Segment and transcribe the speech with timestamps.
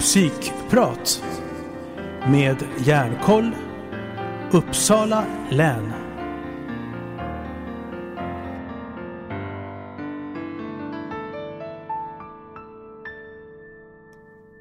[0.00, 1.22] Psykprat
[2.30, 3.56] med Järnkoll
[4.52, 5.92] Uppsala län.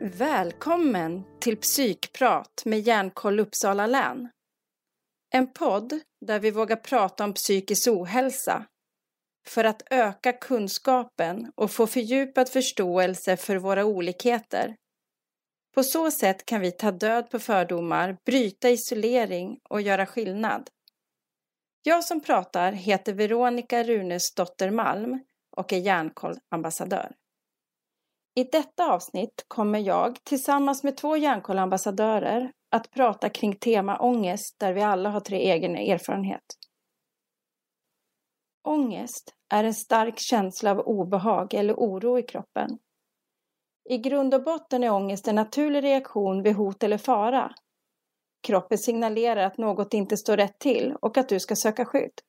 [0.02, 4.30] Välkommen till Psykprat med Järnkoll Uppsala län.
[5.34, 8.66] En podd där vi vågar prata om psykisk ohälsa
[9.48, 14.76] för att öka kunskapen och få fördjupad förståelse för våra olikheter.
[15.76, 20.70] På så sätt kan vi ta död på fördomar, bryta isolering och göra skillnad.
[21.84, 25.20] Jag som pratar heter Veronica Runesdotter Malm
[25.58, 27.16] och är Hjärnkollambassadör.
[28.36, 34.74] I detta avsnitt kommer jag tillsammans med två Hjärnkollambassadörer att prata kring tema ångest där
[34.74, 36.44] vi alla har tre egen erfarenhet.
[38.68, 42.80] Ångest är en stark känsla av obehag eller oro i kroppen.
[43.92, 47.52] I grund och botten är ångest en naturlig reaktion vid hot eller fara.
[48.48, 52.22] Kroppen signalerar att något inte står rätt till och att du ska söka skydd.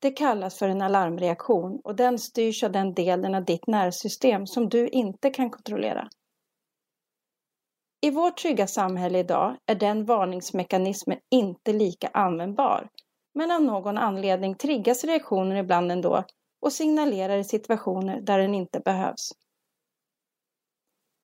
[0.00, 4.68] Det kallas för en alarmreaktion och den styrs av den delen av ditt nervsystem som
[4.68, 6.08] du inte kan kontrollera.
[8.00, 12.88] I vårt trygga samhälle idag är den varningsmekanismen inte lika användbar
[13.34, 16.24] men av någon anledning triggas reaktionen ibland ändå
[16.60, 19.32] och signalerar i situationer där den inte behövs.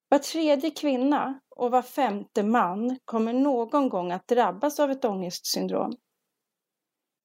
[0.09, 5.93] Var tredje kvinna och var femte man kommer någon gång att drabbas av ett ångestsyndrom.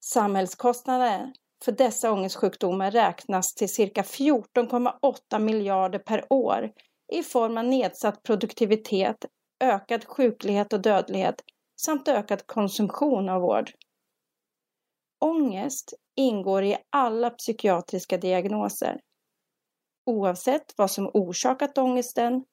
[0.05, 1.33] Samhällskostnaden
[1.65, 6.71] för dessa ångestsjukdomar räknas till cirka 14,8 miljarder per år
[7.13, 9.25] i form av nedsatt produktivitet,
[9.59, 11.41] ökad sjuklighet och dödlighet
[11.81, 13.71] samt ökad konsumtion av vård.
[15.25, 18.99] Ångest ingår i alla psykiatriska diagnoser.
[20.05, 22.43] Oavsett vad som orsakat ångesten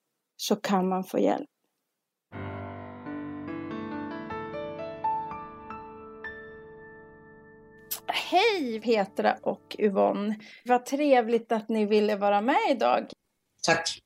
[0.40, 1.48] så kan man få hjälp.
[8.06, 10.38] Hej Petra och Yvonne!
[10.64, 13.06] Vad trevligt att ni ville vara med idag.
[13.62, 13.98] Tack.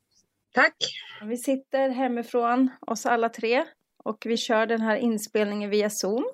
[0.54, 0.76] Tack.
[1.24, 3.64] Vi sitter hemifrån oss alla tre
[4.04, 6.24] och vi kör den här inspelningen via Zoom.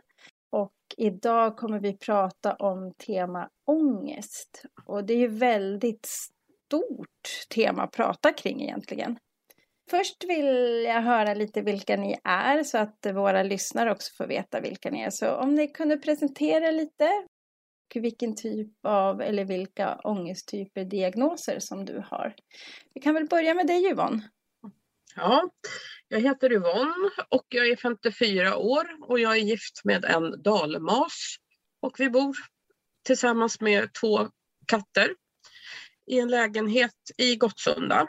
[0.51, 4.63] Och idag kommer vi prata om tema ångest.
[4.85, 9.19] Och det är ju väldigt stort tema att prata kring egentligen.
[9.91, 14.61] Först vill jag höra lite vilka ni är så att våra lyssnare också får veta
[14.61, 15.11] vilka ni är.
[15.11, 17.11] Så om ni kunde presentera lite
[17.95, 22.35] vilken typ av eller vilka ångesttyper, diagnoser som du har.
[22.95, 24.31] Vi kan väl börja med dig Yvonne.
[25.17, 25.51] Ja,
[26.09, 31.37] jag heter Yvonne och jag är 54 år och jag är gift med en dalmas
[31.81, 32.37] och vi bor
[33.07, 34.29] tillsammans med två
[34.67, 35.15] katter
[36.07, 38.09] i en lägenhet i Gottsunda.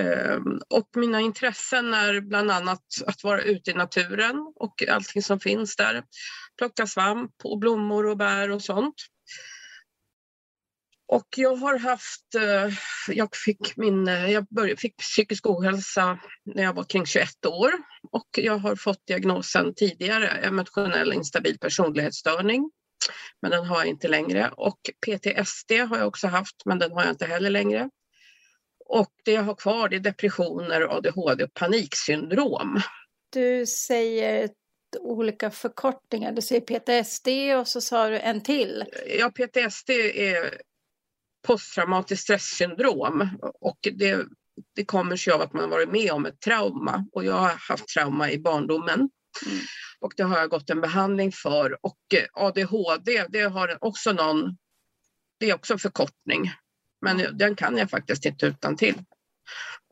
[0.00, 5.40] Ehm, och mina intressen är bland annat att vara ute i naturen och allting som
[5.40, 6.04] finns där.
[6.58, 8.94] Plocka svamp och blommor och bär och sånt.
[11.08, 12.74] Och jag har haft, eh,
[13.08, 17.72] jag fick, min, eh, jag började, fick psykisk ohälsa när jag var kring 21 år
[18.12, 22.70] och jag har fått diagnosen tidigare, emotionell instabil personlighetsstörning.
[23.42, 27.02] Men den har jag inte längre och PTSD har jag också haft men den har
[27.02, 27.90] jag inte heller längre.
[28.86, 32.80] Och det jag har kvar det är depressioner, ADHD och paniksyndrom.
[33.32, 34.50] Du säger
[35.00, 36.32] olika förkortningar.
[36.32, 37.28] Du säger PTSD
[37.60, 38.84] och så sa du en till.
[39.18, 40.60] Ja, PTSD är
[41.46, 43.28] posttraumatiskt stresssyndrom
[43.60, 44.26] och det,
[44.74, 47.88] det kommer sig av att man varit med om ett trauma och jag har haft
[47.88, 48.98] trauma i barndomen.
[49.00, 49.64] Mm.
[50.00, 51.98] Och det har jag gått en behandling för och
[52.32, 54.56] ADHD det har också någon,
[55.40, 56.50] det är också en förkortning
[57.02, 58.94] men den kan jag faktiskt inte utan till.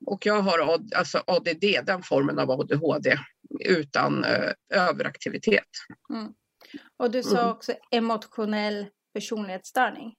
[0.06, 3.18] Och jag har alltså ADD, den formen av ADHD,
[3.64, 5.68] utan eh, överaktivitet.
[6.12, 6.32] Mm.
[6.98, 7.50] Och du sa mm.
[7.50, 10.14] också emotionell personlighetsstörning?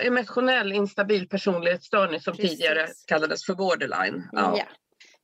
[0.00, 2.50] Emotionell instabil personlighetsstörning som Precis.
[2.50, 4.28] tidigare kallades för borderline.
[4.32, 4.54] Ja.
[4.58, 4.64] ja.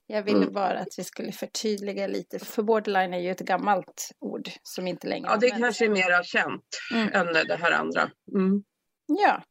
[0.07, 0.53] Jag ville mm.
[0.53, 5.07] bara att vi skulle förtydliga lite, för borderline är ju ett gammalt ord som inte
[5.07, 5.79] längre Ja, det används.
[5.79, 6.63] kanske är mer känt
[6.95, 7.13] mm.
[7.13, 8.11] än det här andra.
[8.35, 8.63] Mm.
[9.07, 9.43] Ja,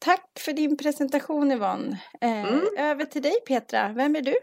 [0.00, 2.00] Tack för din presentation Yvonne.
[2.20, 2.60] Eh, mm.
[2.78, 4.34] Över till dig Petra, vem är du?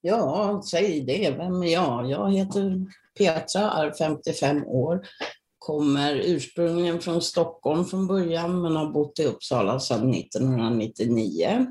[0.00, 2.10] Ja, säg det, vem är jag?
[2.10, 2.86] Jag heter
[3.18, 5.06] Petra, är 55 år,
[5.58, 11.66] kommer ursprungligen från Stockholm från början men har bott i Uppsala sedan 1999.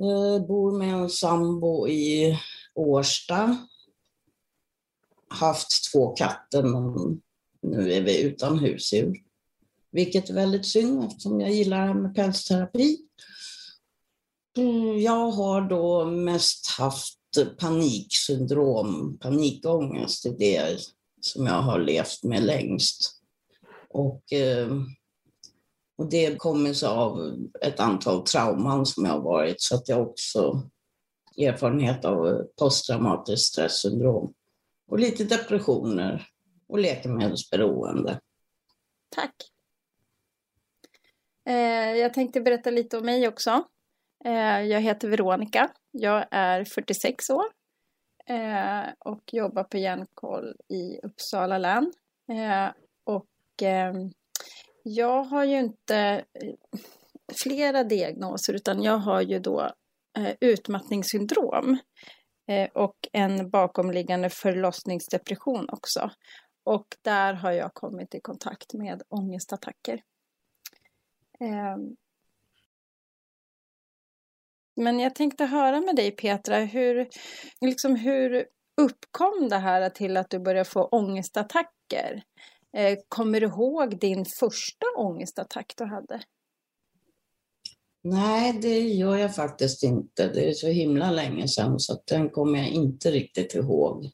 [0.00, 2.38] Eh, bor med en sambo i
[2.74, 3.66] Årsta.
[5.28, 7.20] Haft två katter men
[7.62, 9.29] nu är vi utan husdjur.
[9.92, 12.98] Vilket är väldigt synd eftersom jag gillar det pälsterapi.
[14.56, 17.18] Mm, jag har då mest haft
[17.58, 20.26] paniksyndrom, panikångest.
[20.38, 20.80] Det är det
[21.20, 23.20] som jag har levt med längst.
[23.88, 24.70] Och, eh,
[25.98, 30.08] och det kommer sig av ett antal trauman som jag har varit, så att jag
[30.08, 30.62] också
[31.38, 34.32] erfarenhet av posttraumatiskt stresssyndrom.
[34.88, 36.26] Och lite depressioner
[36.68, 38.20] och läkemedelsberoende.
[39.14, 39.34] Tack.
[41.50, 43.64] Eh, jag tänkte berätta lite om mig också.
[44.24, 45.70] Eh, jag heter Veronica.
[45.90, 47.44] Jag är 46 år
[48.26, 51.92] eh, och jobbar på Hjärnkoll i Uppsala län.
[53.04, 54.12] Och ehm,
[54.82, 56.24] jag har ju inte
[57.42, 59.70] flera diagnoser utan jag har ju då
[60.40, 61.78] utmattningssyndrom
[62.74, 66.10] och en bakomliggande förlossningsdepression också.
[66.64, 70.02] Och där har jag kommit i kontakt med ångestattacker.
[74.76, 77.08] Men jag tänkte höra med dig Petra, hur,
[77.60, 78.46] liksom, hur
[78.80, 82.22] uppkom det här till att du började få ångestattacker?
[82.76, 86.22] Eh, kommer du ihåg din första ångestattack du hade?
[88.02, 90.28] Nej, det gör jag faktiskt inte.
[90.28, 94.10] Det är så himla länge sedan så den kommer jag inte riktigt ihåg.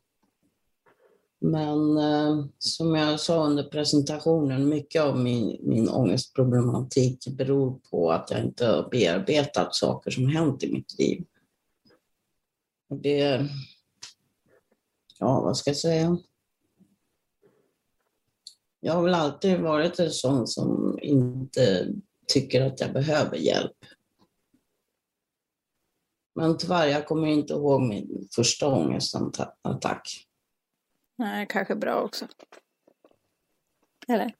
[1.38, 8.30] Men eh, som jag sa under presentationen, mycket av min, min ångestproblematik beror på att
[8.30, 11.24] jag inte har bearbetat saker som hänt i mitt liv.
[12.88, 13.48] Och det...
[15.18, 16.18] Ja, vad ska jag säga?
[18.80, 21.94] Jag har väl alltid varit en sån som inte
[22.26, 23.76] tycker att jag behöver hjälp.
[26.34, 30.25] Men tyvärr, jag kommer inte ihåg min första ångestattack.
[31.16, 32.28] Nej, kanske bra också.
[34.08, 34.34] Eller?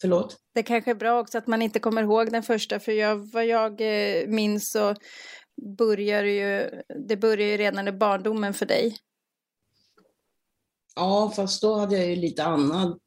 [0.00, 0.36] Förlåt?
[0.54, 3.46] Det kanske är bra också att man inte kommer ihåg den första, för jag, vad
[3.46, 4.94] jag eh, minns så
[5.78, 6.70] börjar ju,
[7.08, 8.96] det börjar ju redan i barndomen för dig.
[10.94, 12.98] Ja, fast då hade jag ju lite annat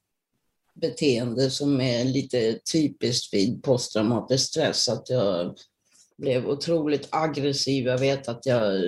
[0.73, 4.89] beteende som är lite typiskt vid posttraumatisk stress.
[4.89, 5.57] Att jag
[6.17, 7.85] blev otroligt aggressiv.
[7.85, 8.81] Jag vet att jag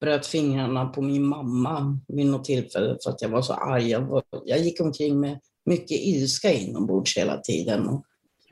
[0.00, 3.90] bröt fingrarna på min mamma vid något tillfälle för att jag var så arg.
[3.90, 8.04] Jag, var, jag gick omkring med mycket ilska inombords hela tiden och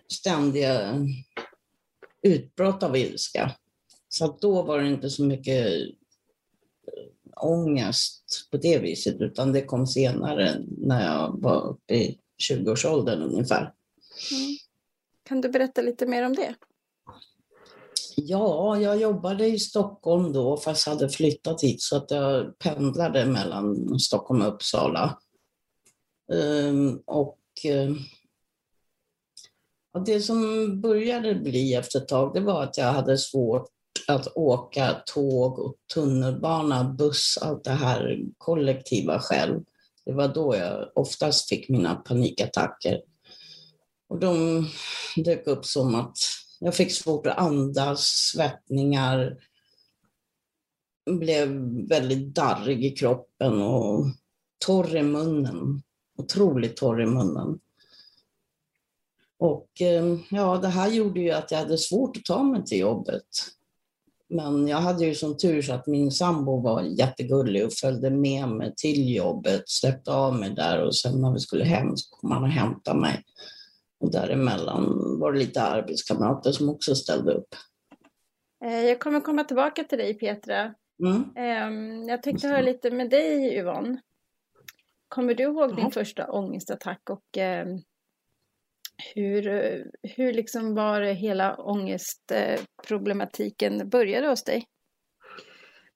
[0.08, 1.06] ständiga
[2.22, 3.52] utbrott av ilska.
[4.08, 9.86] Så då var det inte så mycket eh, ångest på det viset, utan det kom
[9.86, 12.18] senare när jag var uppe i
[12.50, 13.72] 20-årsåldern ungefär.
[14.32, 14.56] Mm.
[15.22, 16.54] Kan du berätta lite mer om det?
[18.18, 23.98] Ja, jag jobbade i Stockholm då fast hade flyttat hit så att jag pendlade mellan
[23.98, 25.18] Stockholm och Uppsala.
[26.32, 27.38] Um, och
[27.70, 27.96] uh,
[30.04, 30.40] det som
[30.80, 33.68] började bli efter ett tag det var att jag hade svårt
[34.08, 39.60] att åka tåg och tunnelbana, buss, allt det här kollektiva själv.
[40.04, 43.00] Det var då jag oftast fick mina panikattacker.
[44.08, 44.66] Och de
[45.16, 46.18] dök upp som att
[46.58, 48.00] jag fick svårt att andas,
[48.32, 49.36] svettningar,
[51.10, 51.48] blev
[51.88, 54.06] väldigt darrig i kroppen och
[54.66, 55.82] torr i munnen.
[56.18, 57.58] Otroligt torr i munnen.
[59.38, 62.78] Och ehm, ja, det här gjorde ju att jag hade svårt att ta mig till
[62.78, 63.26] jobbet.
[64.28, 68.48] Men jag hade ju som tur så att min sambo var jättegullig och följde med
[68.48, 72.30] mig till jobbet, släppte av mig där och sen när vi skulle hem så kom
[72.30, 73.24] han och hämtade mig.
[74.00, 74.84] Och däremellan
[75.26, 77.54] var det lite arbetskamrater som också ställde upp.
[78.64, 80.74] Eh, jag kommer komma tillbaka till dig Petra.
[81.04, 81.24] Mm.
[81.36, 84.00] Ehm, jag tänkte höra lite med dig Yvonne.
[85.08, 85.74] Kommer du ihåg ja.
[85.74, 87.82] din första ångestattack och ehm,
[89.14, 89.42] hur,
[90.02, 94.66] hur liksom var hela ångestproblematiken började hos dig?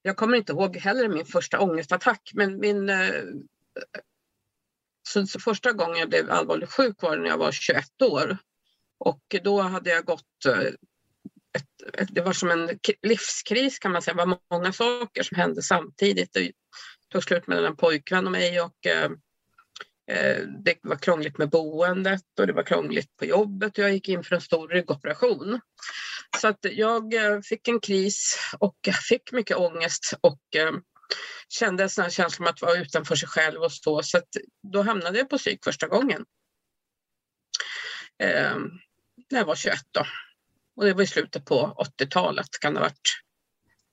[0.02, 3.10] Jag kommer inte ihåg heller min första ångestattack men min eh,
[5.08, 8.38] så första gången jag blev allvarligt sjuk var när jag var 21 år.
[9.04, 10.58] Och då hade jag gått eh,
[11.56, 14.14] ett, ett, det var som en livskris kan man säga.
[14.14, 16.32] Det var många saker som hände samtidigt.
[16.32, 16.52] Det
[17.12, 19.10] tog slut mellan en pojkvän och mig och eh,
[20.10, 24.08] eh, det var krångligt med boendet och det var krångligt på jobbet och jag gick
[24.08, 25.60] in för en stor ryggoperation.
[26.40, 30.72] Så att jag eh, fick en kris och jag fick mycket ångest och eh,
[31.48, 34.02] kände en sån känsla om att vara utanför sig själv och så.
[34.02, 34.20] Så
[34.72, 36.24] då hamnade jag på psyk första gången.
[38.22, 38.56] Eh,
[39.30, 40.04] när jag var 21 då.
[40.76, 43.08] Och det var i slutet på 80-talet, kan det ha varit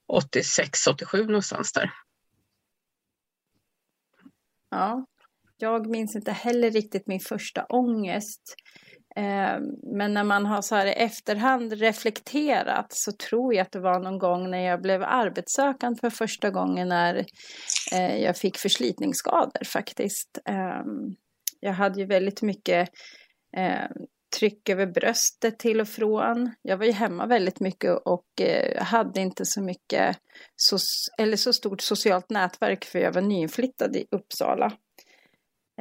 [0.07, 1.91] 86, 87 någonstans där.
[4.69, 5.05] Ja,
[5.57, 8.55] jag minns inte heller riktigt min första ångest.
[9.15, 13.79] Ehm, men när man har så här i efterhand reflekterat så tror jag att det
[13.79, 17.25] var någon gång när jag blev arbetssökande för första gången när
[17.93, 20.37] eh, jag fick förslitningsskador faktiskt.
[20.45, 21.15] Ehm,
[21.59, 22.89] jag hade ju väldigt mycket
[23.57, 23.91] ehm,
[24.39, 26.55] tryck över bröstet till och från.
[26.61, 30.17] Jag var ju hemma väldigt mycket och eh, hade inte så mycket,
[31.17, 34.65] eller så stort socialt nätverk för jag var nyinflyttad i Uppsala.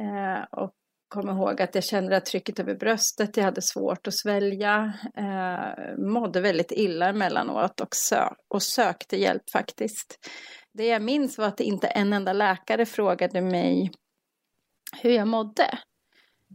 [0.01, 0.73] Eh, och
[1.07, 5.97] kommer ihåg att jag kände att trycket över bröstet, jag hade svårt att svälja, eh,
[5.97, 10.19] mådde väldigt illa emellanåt och, sö och sökte hjälp faktiskt.
[10.73, 13.91] Det jag minns var att inte en enda läkare frågade mig
[15.01, 15.79] hur jag mådde.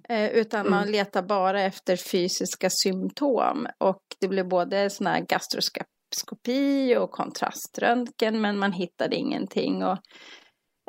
[0.08, 0.70] Eh, utan mm.
[0.70, 8.40] man letar bara efter fysiska symptom och det blev både sån här gastroskopi och kontraströntgen
[8.40, 9.84] men man hittade ingenting.
[9.84, 9.98] Och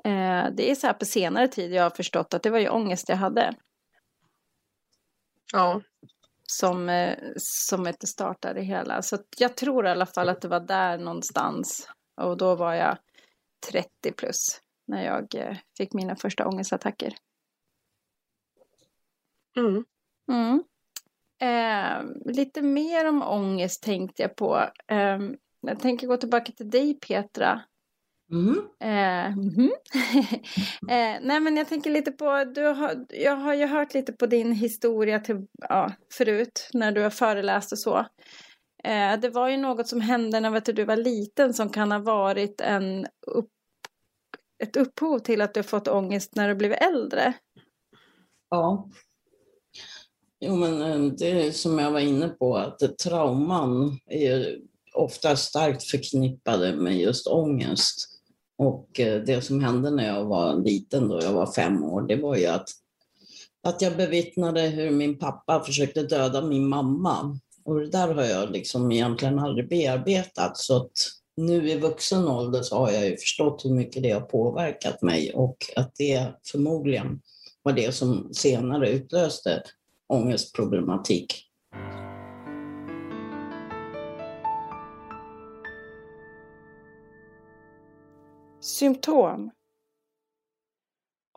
[0.03, 2.69] Eh, det är så här på senare tid jag har förstått att det var ju
[2.69, 3.55] ångest jag hade.
[5.53, 5.81] Ja.
[6.47, 9.01] Som, eh, som inte startade hela.
[9.01, 11.87] Så jag tror i alla fall att det var där någonstans.
[12.21, 12.97] Och då var jag
[13.71, 17.15] 30 plus när jag eh, fick mina första ångestattacker.
[19.57, 19.83] Mm.
[20.31, 20.63] Mm.
[21.41, 24.69] Eh, lite mer om ångest tänkte jag på.
[24.87, 25.19] Eh,
[25.61, 27.61] jag tänker gå tillbaka till dig Petra.
[28.31, 28.59] Mm.
[28.79, 29.71] Eh, mm.
[30.89, 34.25] eh, nej men jag tänker lite på, du har, jag har ju hört lite på
[34.25, 37.97] din historia till, ja, förut när du har föreläst och så.
[38.83, 41.91] Eh, det var ju något som hände när vet du, du var liten som kan
[41.91, 43.49] ha varit en upp,
[44.63, 47.33] ett upphov till att du har fått ångest när du blivit äldre.
[48.49, 48.89] Ja.
[50.45, 54.57] Jo men eh, det är som jag var inne på att trauman är
[54.93, 58.09] ofta starkt förknippade med just ångest.
[58.57, 62.15] Och eh, det som hände när jag var liten, då jag var fem år, det
[62.15, 62.69] var ju att,
[63.63, 67.39] att jag bevittnade hur min pappa försökte döda min mamma.
[67.65, 70.57] Och det där har jag liksom egentligen aldrig bearbetat.
[70.57, 70.91] Så att
[71.37, 75.33] nu i vuxen ålder så har jag ju förstått hur mycket det har påverkat mig
[75.33, 77.21] och att det förmodligen
[77.63, 79.63] var det som senare utlöste
[80.13, 81.49] ångestproblematik.
[88.61, 89.51] Symptom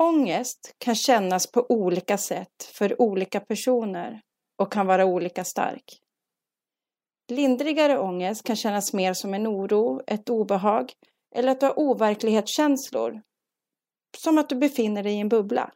[0.01, 4.21] Ångest kan kännas på olika sätt för olika personer
[4.57, 6.01] och kan vara olika stark.
[7.29, 10.93] Lindrigare ångest kan kännas mer som en oro, ett obehag
[11.35, 13.23] eller att du har overklighetskänslor.
[14.19, 15.73] Som att du befinner dig i en bubbla.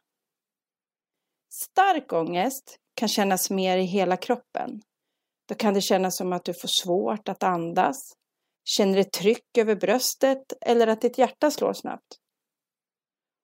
[1.52, 4.83] Stark ångest kan kännas mer i hela kroppen.
[5.49, 8.12] Då kan det kännas som att du får svårt att andas,
[8.64, 12.16] Känner ett tryck över bröstet eller att ditt hjärta slår snabbt?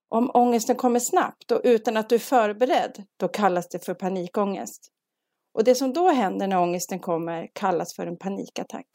[0.09, 4.89] Om ångesten kommer snabbt och utan att du är förberedd, då kallas det för panikångest.
[5.55, 8.89] Och det som då händer när ångesten kommer kallas för en panikattack.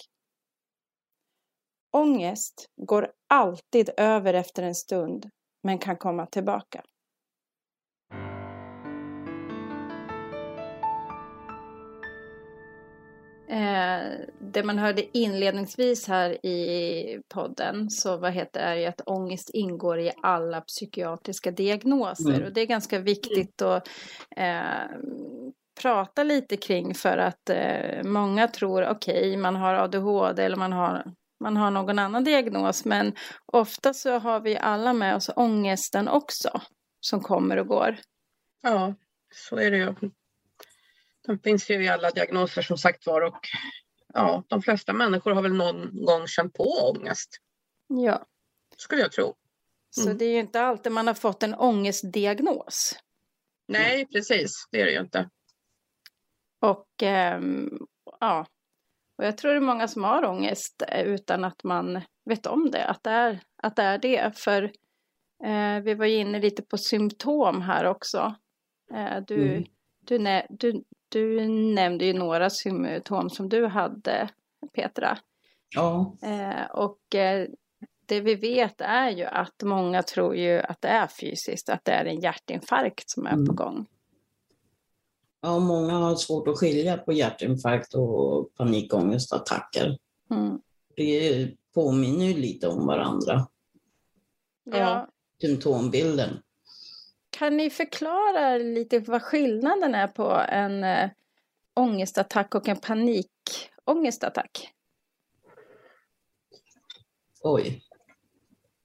[1.92, 5.30] Ångest går alltid över efter en stund,
[5.64, 6.84] men kan komma tillbaka.
[13.52, 19.50] Eh, det man hörde inledningsvis här i podden så vad heter är ju att ångest
[19.54, 22.44] ingår i alla psykiatriska diagnoser mm.
[22.44, 23.90] och det är ganska viktigt att
[24.36, 24.98] eh,
[25.82, 30.74] prata lite kring för att eh, många tror okej okay, man har ADHD eller man
[30.74, 33.16] har man har någon annan diagnos men
[33.46, 36.62] ofta så har vi alla med oss ångesten också
[37.00, 37.98] som kommer och går.
[38.62, 38.94] Ja,
[39.34, 39.96] så är det ju.
[41.28, 43.48] Den finns ju i alla diagnoser som sagt var och
[44.14, 47.30] ja, de flesta människor har väl någon gång känt på ångest.
[47.88, 48.26] Ja.
[48.78, 49.24] Skulle jag tro.
[49.24, 49.36] Mm.
[49.92, 52.96] Så det är ju inte alltid man har fått en ångestdiagnos.
[53.68, 54.68] Nej, precis.
[54.72, 55.30] Det är det ju inte.
[56.60, 57.88] Och ähm,
[58.20, 58.48] ja,
[59.18, 62.86] och jag tror det är många som har ångest utan att man vet om det,
[62.86, 64.38] att det är, att det, är det.
[64.38, 64.64] För
[65.44, 68.36] eh, vi var inne lite på symptom här också.
[68.94, 69.66] Eh, du, mm.
[70.00, 74.30] du, du, du nämnde ju några symptom som du hade,
[74.74, 75.18] Petra.
[75.76, 76.18] Ja.
[76.22, 77.48] Eh, och eh,
[78.06, 81.92] det vi vet är ju att många tror ju att det är fysiskt, att det
[81.92, 83.46] är en hjärtinfarkt som är mm.
[83.46, 83.86] på gång.
[85.42, 89.98] Ja, många har svårt att skilja på hjärtinfarkt och panikångestattacker.
[90.32, 90.62] Mm.
[90.96, 93.48] Det påminner ju lite om varandra.
[94.64, 95.08] Ja.
[95.42, 96.30] Symptombilden.
[97.42, 101.10] Kan ni förklara lite vad skillnaden är på en äh,
[101.74, 104.70] ångestattack och en panikångestattack?
[107.42, 107.84] Oj.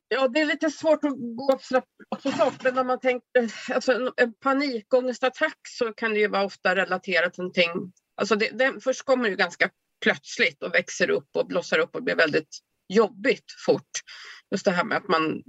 [0.08, 1.82] Ja, det är lite svårt att gå så
[2.30, 6.76] snabbt, men om man tänker alltså en, en panikångestattack så kan det ju vara ofta
[6.76, 7.92] relaterat till någonting.
[8.14, 9.70] Alltså det, det, först kommer ju ganska
[10.00, 12.58] plötsligt och växer upp och blossar upp och blir väldigt
[12.88, 13.90] jobbigt fort.
[14.50, 15.42] Just det här med att man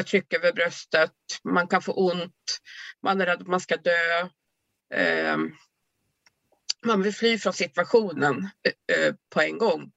[0.00, 1.12] att tryck över bröstet,
[1.44, 2.60] man kan få ont,
[3.02, 4.20] man är rädd att man ska dö.
[4.94, 5.36] Eh,
[6.84, 8.50] man vill fly från situationen
[8.92, 9.92] eh, på en gång.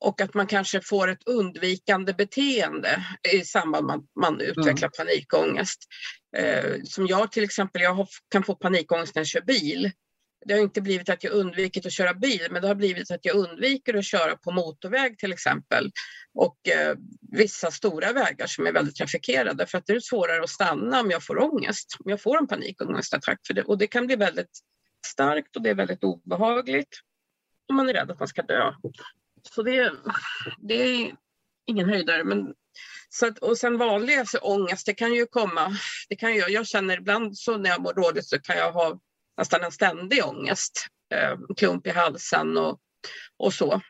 [0.00, 4.92] Och att man kanske får ett undvikande beteende i samband med att man utvecklar mm.
[4.98, 5.78] panikångest.
[6.36, 9.90] Eh, som jag till exempel, jag kan få panikångest när jag kör bil.
[10.44, 13.24] Det har inte blivit att jag undvikit att köra bil, men det har blivit att
[13.24, 15.90] jag undviker att köra på motorväg till exempel.
[16.34, 16.96] Och eh,
[17.32, 21.10] vissa stora vägar som är väldigt trafikerade för att det är svårare att stanna om
[21.10, 23.40] jag får ångest, om jag får en panikångestattack.
[23.46, 24.58] För det, och det kan bli väldigt
[25.06, 27.00] starkt och det är väldigt obehagligt.
[27.68, 28.72] Och man är rädd att man ska dö.
[29.54, 29.92] Så det,
[30.58, 31.16] det är
[31.66, 32.24] ingen höjdare.
[32.24, 32.54] Men,
[33.08, 35.76] så att, och sen vanligaste ångest, det kan ju komma.
[36.08, 39.00] Det kan ju, jag känner ibland så när jag mår dåligt så kan jag ha
[39.36, 40.86] nästan en ständig ångest.
[41.14, 42.80] Eh, klump i halsen och,
[43.36, 43.80] och så.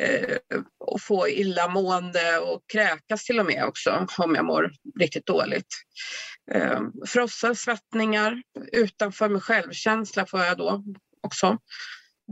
[0.00, 0.36] Eh,
[0.78, 4.70] och få illamående och kräkas till och med också om jag mår
[5.00, 5.74] riktigt dåligt.
[6.50, 8.42] Eh, frossa, svettningar,
[8.72, 10.84] utanför min självkänsla får jag då
[11.22, 11.58] också.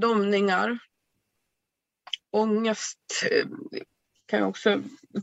[0.00, 0.78] Domningar,
[2.32, 2.98] ångest
[3.30, 3.46] eh,
[4.26, 4.82] kan kan också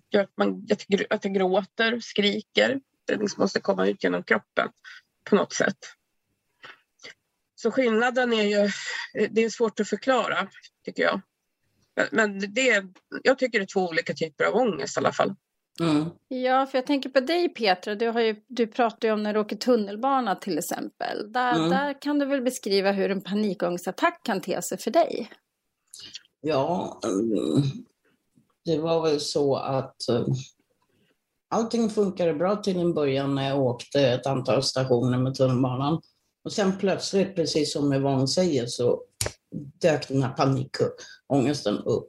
[0.10, 0.68] göra att, man,
[1.10, 2.80] att jag gråter, skriker.
[3.08, 4.70] Det liksom måste komma ut genom kroppen
[5.30, 5.77] på något sätt.
[7.63, 8.70] Så skillnaden är ju,
[9.29, 10.48] det är svårt att förklara
[10.86, 11.22] tycker jag.
[12.12, 12.84] Men det,
[13.24, 15.36] jag tycker det är två olika typer av ångest i alla fall.
[15.79, 16.05] Mm.
[16.27, 19.34] Ja, för jag tänker på dig Petra, du, har ju, du pratar ju om när
[19.34, 21.32] du åker tunnelbana till exempel.
[21.32, 21.70] Där, mm.
[21.70, 25.29] där kan du väl beskriva hur en panikångestattack kan te sig för dig?
[26.41, 27.62] Ja, mm,
[28.65, 30.25] det var väl så att eh,
[31.50, 36.01] allting funkade bra till en början när jag åkte ett antal stationer med tunnelbanan.
[36.44, 39.04] Och sen plötsligt, precis som Yvonne säger, så
[39.82, 42.08] dök den här panikångesten upp.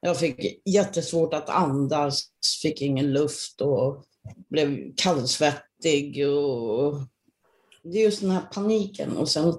[0.00, 2.22] Jag fick jättesvårt att andas,
[2.62, 4.04] fick ingen luft och
[4.48, 6.28] blev kallsvettig.
[6.28, 6.94] Och
[7.82, 9.16] det är just den här paniken.
[9.16, 9.54] Och sen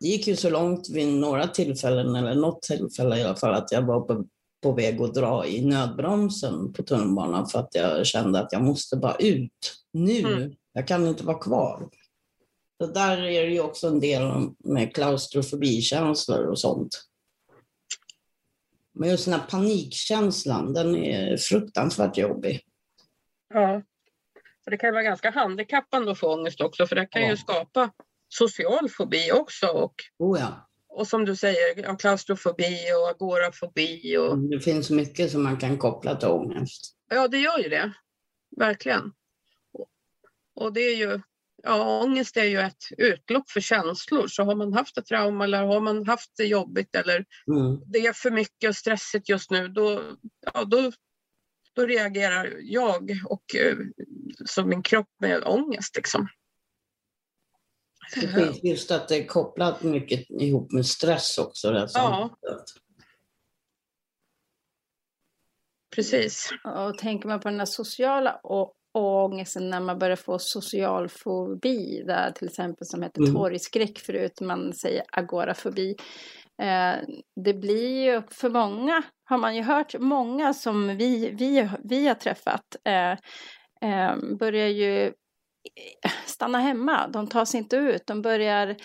[0.00, 3.72] det gick ju så långt vid några tillfällen, eller något tillfälle i alla fall, att
[3.72, 4.24] jag var på,
[4.62, 8.96] på väg att dra i nödbromsen på tunnelbanan för att jag kände att jag måste
[8.96, 10.18] bara ut nu.
[10.18, 10.52] Mm.
[10.72, 11.88] Jag kan inte vara kvar.
[12.82, 14.22] Så där är det ju också en del
[14.58, 17.02] med klaustrofobikänslor och sånt.
[18.92, 22.60] Men just den här panikkänslan, den är fruktansvärt jobbig.
[23.54, 23.82] Ja,
[24.64, 27.30] och det kan vara ganska handikappande att få ångest också, för det kan ja.
[27.30, 27.90] ju skapa
[28.28, 29.66] social fobi också.
[29.66, 30.68] Och, oh ja.
[30.88, 34.16] och som du säger, klaustrofobi och agorafobi.
[34.16, 34.38] Och...
[34.38, 36.96] Det finns mycket som man kan koppla till ångest.
[37.10, 37.92] Ja, det gör ju det.
[38.56, 39.12] Verkligen.
[40.54, 41.20] Och det är ju,
[41.62, 44.26] ja, ångest är ju ett utlopp för känslor.
[44.26, 47.80] Så har man haft ett trauma eller har man haft det jobbigt eller mm.
[47.86, 50.02] det är för mycket och stressigt just nu, då,
[50.54, 50.92] ja, då,
[51.72, 53.76] då reagerar jag och eh,
[54.44, 55.96] som min kropp med ångest.
[55.96, 56.28] Liksom.
[58.62, 61.70] Just att det är kopplat mycket ihop med stress också.
[61.70, 62.36] Det ja.
[65.94, 66.50] Precis.
[66.64, 68.40] Och tänker man på den här sociala
[68.94, 73.34] ångesten när man börjar få social fobi, där till exempel som heter mm.
[73.34, 75.96] torgskräck förut, man säger agorafobi.
[76.62, 76.94] Eh,
[77.44, 82.14] det blir ju för många, har man ju hört, många som vi, vi, vi har
[82.14, 83.12] träffat eh,
[83.90, 85.12] eh, börjar ju
[86.26, 87.08] stanna hemma.
[87.08, 88.06] De tar sig inte ut.
[88.06, 88.76] De börjar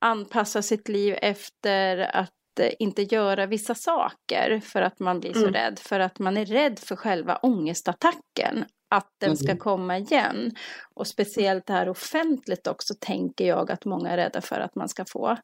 [0.00, 2.30] anpassa sitt liv efter att
[2.78, 5.52] inte göra vissa saker för att man blir så mm.
[5.52, 5.78] rädd.
[5.78, 8.64] För att man är rädd för själva ångestattacken.
[8.92, 9.58] Att den ska mm.
[9.58, 10.54] komma igen.
[10.94, 14.88] Och speciellt det här offentligt också tänker jag att många är rädda för att man
[14.88, 15.36] ska få.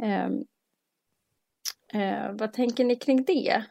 [0.00, 0.26] Eh,
[2.02, 3.64] eh, vad tänker ni kring det?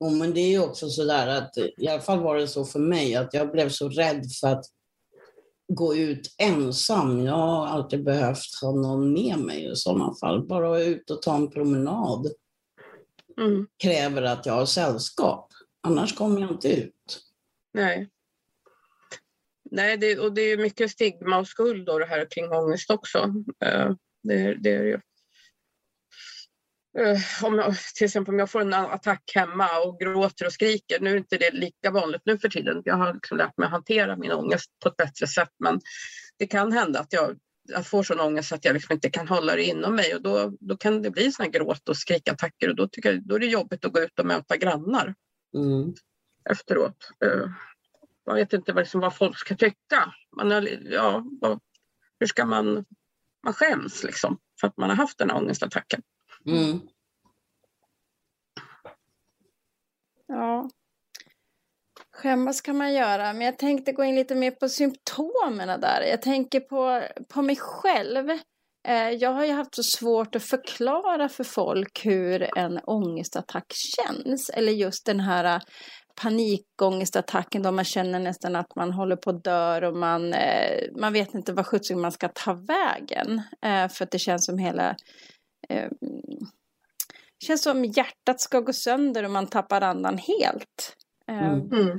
[0.00, 2.64] Oh, men det är ju också så där att i alla fall var det så
[2.64, 4.64] för mig att jag blev så rädd för att
[5.72, 7.24] gå ut ensam.
[7.24, 10.46] Jag har alltid behövt ha någon med mig i sådana fall.
[10.46, 12.26] Bara ut och ta en promenad
[13.40, 13.66] mm.
[13.76, 15.52] kräver att jag har sällskap.
[15.80, 17.27] Annars kommer jag inte ut.
[17.78, 18.08] Nej.
[19.70, 23.32] Nej, det, och det är mycket stigma och skuld då det här kring ångest också.
[24.22, 25.00] Det, det är ju.
[26.98, 31.00] Eh, om jag, till exempel om jag får en attack hemma och gråter och skriker.
[31.00, 32.82] Nu är inte det lika vanligt nu för tiden.
[32.84, 35.52] Jag har liksom lärt mig att hantera min ångest på ett bättre sätt.
[35.58, 35.80] Men
[36.38, 37.36] det kan hända att jag,
[37.68, 40.14] jag får sån ångest att jag liksom inte kan hålla det inom mig.
[40.14, 42.68] Och då, då kan det bli såna gråt och skrikattacker.
[42.68, 45.14] Och då, tycker jag, då är det jobbigt att gå ut och möta grannar.
[45.54, 45.94] Mm
[46.50, 47.10] efteråt.
[47.24, 47.50] Eh,
[48.26, 50.14] man vet inte vad, liksom, vad folk ska tycka.
[50.36, 51.60] Man är, ja, vad,
[52.20, 52.84] hur ska man...
[53.42, 56.02] Man skäms liksom för att man har haft den här ångestattacken.
[56.46, 56.80] Mm.
[60.26, 60.70] Ja.
[62.12, 66.02] Skämmas kan man göra, men jag tänkte gå in lite mer på symptomen där.
[66.02, 68.30] Jag tänker på, på mig själv.
[68.88, 74.50] Eh, jag har ju haft så svårt att förklara för folk hur en ångestattack känns.
[74.50, 75.62] Eller just den här
[76.22, 81.12] panikångestattacken då man känner nästan att man håller på att dö och man, eh, man
[81.12, 83.42] vet inte vad sjutton man ska ta vägen.
[83.62, 84.96] Eh, för att det känns som hela
[85.68, 85.90] eh,
[87.44, 90.96] känns som hjärtat ska gå sönder och man tappar andan helt.
[91.30, 91.72] Eh, mm.
[91.72, 91.98] Mm.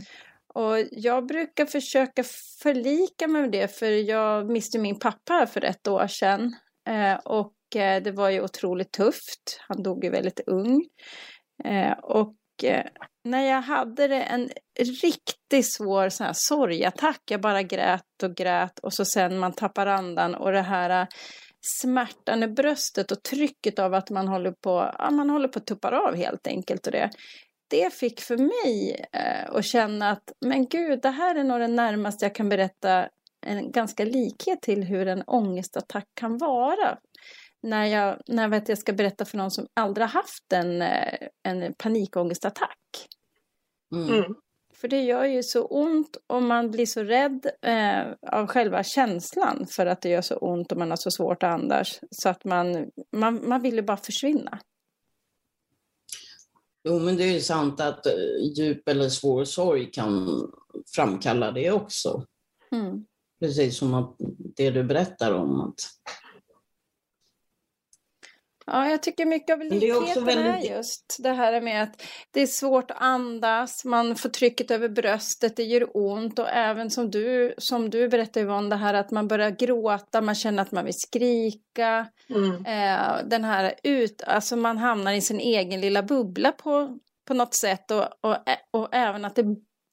[0.54, 2.24] Och jag brukar försöka
[2.64, 6.56] förlika mig med det för jag miste min pappa för ett år sedan.
[6.90, 9.62] Eh, och eh, det var ju otroligt tufft.
[9.68, 10.84] Han dog ju väldigt ung.
[12.04, 12.86] Och Eh,
[13.24, 18.80] när jag hade det en riktigt svår så här sorgattack, jag bara grät och grät
[18.80, 21.08] och så sen man tappar andan och det här eh,
[21.82, 25.66] smärtan i bröstet och trycket av att man håller på, ja, man håller på att
[25.66, 26.86] tuppa av helt enkelt.
[26.86, 27.10] Och det,
[27.70, 31.68] det fick för mig eh, att känna att men gud, det här är nog det
[31.68, 33.10] närmaste jag kan berätta
[33.46, 36.98] en ganska likhet till hur en ångestattack kan vara.
[37.62, 40.82] När jag, när jag, vet jag ska berätta för någon som aldrig har haft en,
[40.82, 42.78] eh, en panikångestattack.
[43.96, 44.14] Mm.
[44.14, 44.36] mm.
[44.74, 49.68] För det gör ju så ont och man blir så rädd eh, av själva känslan
[49.70, 52.00] för att det gör så ont och man har så svårt att andas.
[52.12, 54.60] Så att man, man, man vill ju bara försvinna.
[56.84, 58.14] Jo, men det är ju sant att eh,
[58.58, 60.28] djup eller svår sorg kan
[60.96, 62.26] framkalla det också.
[62.72, 63.06] Mm.
[63.40, 64.16] Precis som att
[64.56, 65.62] det du berättar om.
[65.62, 65.80] Att
[68.72, 70.72] Ja, jag tycker mycket av likheten är, väldigt...
[70.72, 74.90] är just det här med att det är svårt att andas, man får trycket över
[74.90, 79.12] bröstet, det gör ont och även som du, som du berättade Yvonne, det här att
[79.12, 82.08] man börjar gråta, man känner att man vill skrika.
[82.30, 82.66] Mm.
[82.66, 87.54] Eh, den här ut, alltså man hamnar i sin egen lilla bubbla på, på något
[87.54, 88.38] sätt och, och,
[88.72, 89.46] och även att det,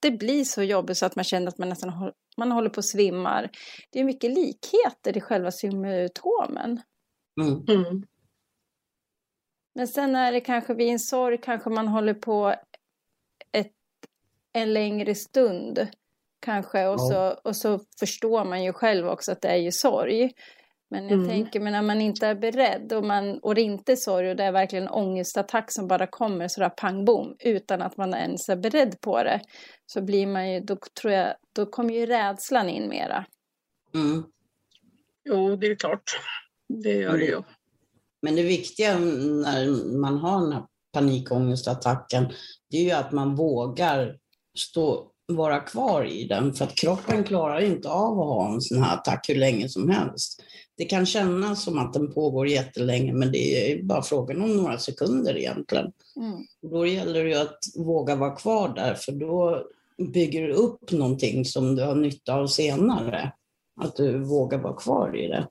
[0.03, 2.81] det blir så jobbigt så att man känner att man nästan håller, man håller på
[2.81, 3.51] att svimmar.
[3.93, 6.81] Det är mycket likheter i själva symptomen.
[7.41, 7.65] Mm.
[7.69, 8.03] Mm.
[9.77, 12.55] Men sen är det kanske vid en sorg kanske man håller på
[13.53, 13.73] ett,
[14.53, 15.87] en längre stund.
[16.41, 17.09] Kanske och, ja.
[17.09, 20.33] så, och så förstår man ju själv också att det är ju sorg.
[20.91, 21.29] Men jag mm.
[21.29, 24.37] tänker, men när man inte är beredd och, man, och det inte är sorg och
[24.37, 28.49] det är verkligen en ångestattack som bara kommer sådär pang bom utan att man ens
[28.49, 29.41] är beredd på det.
[29.87, 33.27] Så blir man ju, då tror jag, då kommer ju rädslan in mera.
[33.95, 34.25] Mm.
[35.25, 36.21] Jo, det är klart.
[36.69, 37.43] Det gör det ju.
[38.27, 40.63] Men det viktiga när man har den här
[40.93, 42.27] panikångestattacken,
[42.71, 44.17] det är ju att man vågar
[44.59, 48.83] stå, vara kvar i den, för att kroppen klarar inte av att ha en sån
[48.83, 50.43] här attack hur länge som helst.
[50.77, 54.79] Det kan kännas som att den pågår jättelänge, men det är bara frågan om några
[54.79, 55.93] sekunder egentligen.
[56.17, 56.47] Mm.
[56.63, 59.63] Då gäller det ju att våga vara kvar där, för då
[60.13, 63.33] bygger du upp någonting som du har nytta av senare.
[63.81, 65.49] Att du vågar vara kvar i det.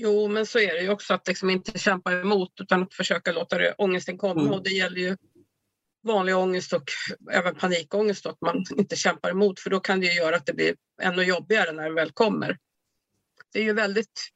[0.00, 3.32] Jo, men så är det ju också att liksom inte kämpa emot utan att försöka
[3.32, 4.40] låta det, ångesten komma.
[4.40, 4.52] Mm.
[4.52, 5.16] Och det gäller ju
[6.02, 6.84] vanlig ångest och
[7.32, 10.74] även panikångest att man inte kämpar emot för då kan det göra att det blir
[11.02, 12.58] ännu jobbigare när den väl kommer.
[13.52, 14.28] Det är ju väldigt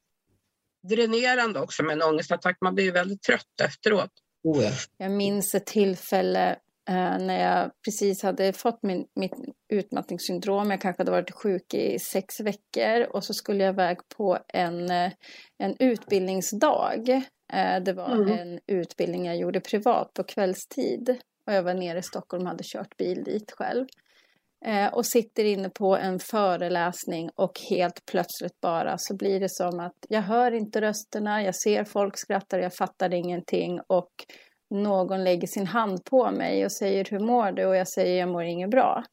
[0.89, 2.59] dränerande också med en ångestattack.
[2.61, 4.11] Man blir ju väldigt trött efteråt.
[4.43, 4.71] Oh ja.
[4.97, 6.59] Jag minns ett tillfälle
[6.91, 9.35] när jag precis hade fått min, mitt
[9.73, 10.71] utmattningssyndrom.
[10.71, 14.91] Jag kanske hade varit sjuk i sex veckor och så skulle jag iväg på en,
[14.91, 15.13] eh,
[15.59, 17.09] en utbildningsdag.
[17.53, 18.39] Eh, det var mm.
[18.39, 21.17] en utbildning jag gjorde privat på kvällstid.
[21.47, 23.87] Och jag var nere i Stockholm och hade kört bil dit själv.
[24.65, 29.81] Eh, och sitter inne på en föreläsning och helt plötsligt bara så blir det som
[29.81, 34.11] att jag hör inte rösterna, jag ser folk skrattar, jag fattar ingenting och
[34.73, 37.65] någon lägger sin hand på mig och säger hur mår du?
[37.65, 39.05] Och jag säger jag mår inget bra.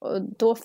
[0.00, 0.56] Och då,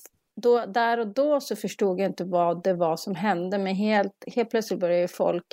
[0.41, 4.23] då, där och då så förstod jag inte vad det var som hände men helt,
[4.36, 5.45] helt plötsligt började folk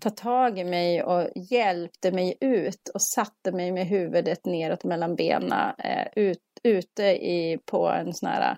[0.00, 5.14] ta tag i mig och hjälpte mig ut och satte mig med huvudet neråt mellan
[5.14, 8.56] benen eh, ut, ute i, på en sån här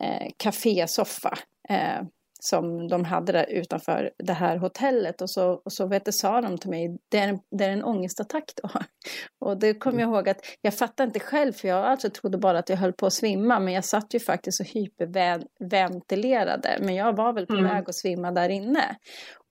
[0.00, 1.38] eh, kafésoffa.
[1.68, 2.02] Eh,
[2.42, 6.40] som de hade där utanför det här hotellet och så, och så vet du, sa
[6.40, 8.70] de till mig, det är, en, det är en ångestattack då.
[9.40, 12.58] Och det kommer jag ihåg att jag fattade inte själv för jag alltså trodde bara
[12.58, 17.16] att jag höll på att svimma men jag satt ju faktiskt och hyperventilerade men jag
[17.16, 17.64] var väl på mm.
[17.64, 18.96] väg att svimma där inne.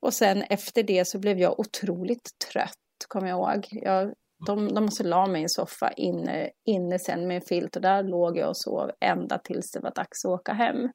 [0.01, 3.67] Och sen efter det så blev jag otroligt trött, kommer jag ihåg.
[3.71, 4.13] Jag
[4.45, 7.81] de, de måste la mig i en soffa inne, inne sen med en filt och
[7.81, 10.89] där låg jag och sov ända tills det var dags att åka hem.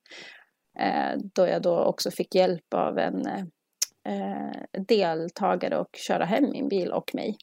[0.78, 6.68] Eh, då jag då också fick hjälp av en eh, deltagare och köra hem min
[6.68, 7.36] bil och mig.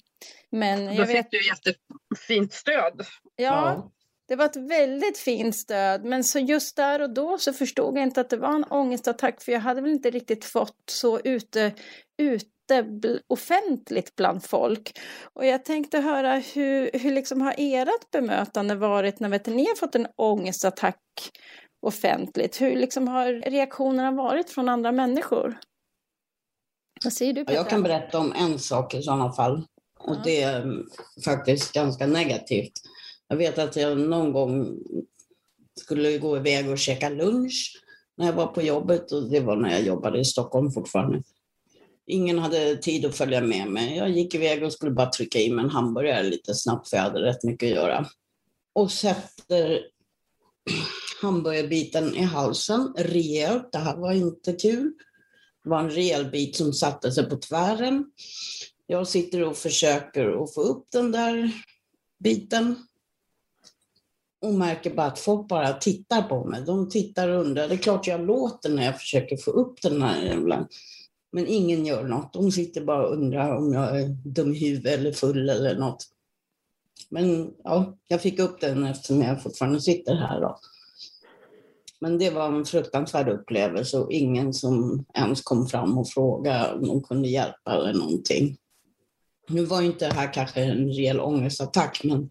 [0.50, 1.18] Men jag då vet...
[1.18, 3.02] fick du jättefint stöd.
[3.36, 3.92] Ja, ja,
[4.28, 6.06] det var ett väldigt fint stöd.
[6.06, 9.42] Men så just där och då så förstod jag inte att det var en ångestattack
[9.42, 11.74] för jag hade väl inte riktigt fått så ute,
[12.18, 12.46] ute
[13.28, 15.00] offentligt bland folk.
[15.34, 19.76] Och jag tänkte höra hur, hur liksom har ert bemötande varit när vet ni har
[19.76, 21.00] fått en ångestattack
[21.82, 22.62] offentligt?
[22.62, 25.60] Hur liksom har reaktionerna varit från andra människor?
[27.04, 27.56] Vad säger du Petra?
[27.56, 29.66] Jag kan berätta om en sak i sådana fall.
[30.00, 30.22] Och ja.
[30.24, 30.84] det är
[31.26, 32.72] faktiskt ganska negativt.
[33.28, 34.80] Jag vet att jag någon gång
[35.80, 37.82] skulle gå iväg och käka lunch
[38.18, 41.24] när jag var på jobbet och det var när jag jobbade i Stockholm fortfarande.
[42.06, 43.98] Ingen hade tid att följa med mig.
[43.98, 47.04] Jag gick iväg och skulle bara trycka i mig en hamburgare lite snabbt för jag
[47.04, 48.06] hade rätt mycket att göra.
[48.74, 49.82] Och sätter
[51.22, 53.72] hamburgerbiten i halsen rejält.
[53.72, 54.94] Det här var inte kul.
[55.64, 58.06] Det var en rejäl bit som satte sig på tvären.
[58.88, 61.52] Jag sitter och försöker att få upp den där
[62.20, 62.76] biten
[64.42, 66.64] och märker bara att folk bara tittar på mig.
[66.66, 67.68] De tittar och undrar.
[67.68, 70.68] Det är klart jag låter när jag försöker få upp den här jävla
[71.32, 72.34] men ingen gör något.
[72.34, 76.06] De sitter bara och undrar om jag är dum i huvudet eller full eller något.
[77.10, 80.42] Men ja, jag fick upp den eftersom jag fortfarande sitter här.
[80.42, 80.60] Då.
[82.02, 86.88] Men det var en fruktansvärd upplevelse och ingen som ens kom fram och frågade om
[86.88, 88.58] de kunde hjälpa eller någonting.
[89.50, 92.30] Nu var inte det här kanske en rejäl ångestattack, men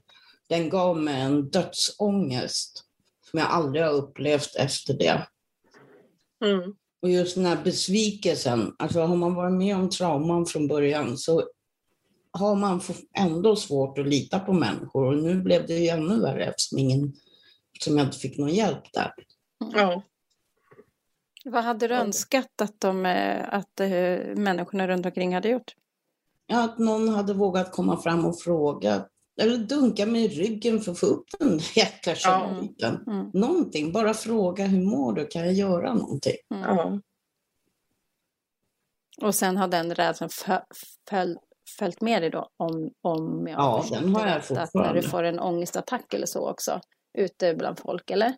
[0.48, 2.84] den gav mig en dödsångest
[3.30, 5.26] som jag aldrig har upplevt efter det.
[6.44, 6.74] Mm.
[7.02, 11.44] Och just den här besvikelsen, alltså har man varit med om trauman från början så
[12.30, 12.80] har man
[13.18, 17.12] ändå svårt att lita på människor och nu blev det ju ännu värre eftersom, ingen,
[17.74, 19.12] eftersom jag inte fick någon hjälp där.
[19.58, 20.02] Ja.
[21.44, 23.88] Vad hade du önskat att, de, eh, att uh,
[24.36, 25.74] människorna runt omkring hade gjort?
[26.46, 29.04] Ja, att någon hade vågat komma fram och fråga
[29.40, 33.02] eller dunka mig i ryggen för att få upp den jäkla köttbiten.
[33.06, 33.12] Ja.
[33.12, 33.30] Mm.
[33.34, 36.36] Någonting, bara fråga hur mår du, kan jag göra någonting?
[36.54, 36.62] Mm.
[36.62, 37.00] Ja.
[39.22, 40.30] Och sen har den rädslan
[41.10, 41.38] följt
[41.78, 44.62] följt med dig då om, om jag ja, den har jag fortfarande.
[44.62, 46.80] Att när du får en ångestattack eller så också
[47.18, 48.34] ute bland folk, eller?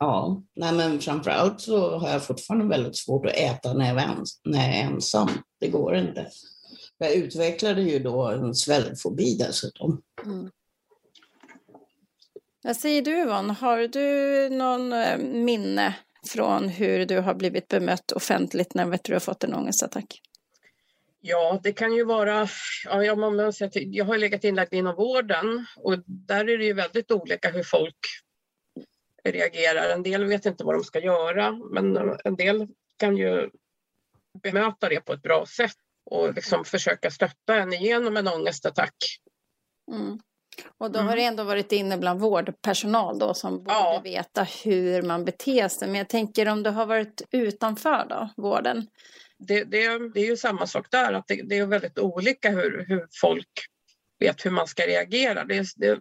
[0.00, 4.44] Ja, nej men framförallt så har jag fortfarande väldigt svårt att äta när jag, ens,
[4.44, 5.28] när jag är ensam.
[5.60, 6.26] Det går inte.
[6.98, 10.02] Jag utvecklade ju då en sväljfobi dessutom.
[10.24, 10.50] Mm.
[12.62, 15.94] Vad säger du Yvonne, har du någon eh, minne
[16.26, 20.20] från hur du har blivit bemött offentligt när vet du har fått en ångestattack?
[21.20, 22.48] Ja, det kan ju vara...
[22.84, 23.18] Ja, jag,
[23.74, 27.96] jag har legat inlagd inom vården och där är det ju väldigt olika hur folk
[29.24, 29.88] reagerar.
[29.88, 33.50] En del vet inte vad de ska göra, men en del kan ju
[34.42, 35.76] bemöta det på ett bra sätt
[36.10, 38.94] och liksom försöka stötta en igenom en ångestattack.
[39.92, 40.18] Mm.
[40.78, 41.16] Och då har mm.
[41.16, 44.00] det ändå varit inne bland vårdpersonal då som borde ja.
[44.04, 45.88] veta hur man beter sig.
[45.88, 48.86] Men jag tänker om du har varit utanför då, vården?
[49.38, 52.84] Det, det, det är ju samma sak där, att det, det, är väldigt olika hur,
[52.88, 53.48] hur folk
[54.18, 55.44] vet hur man ska reagera.
[55.44, 56.00] Det, det,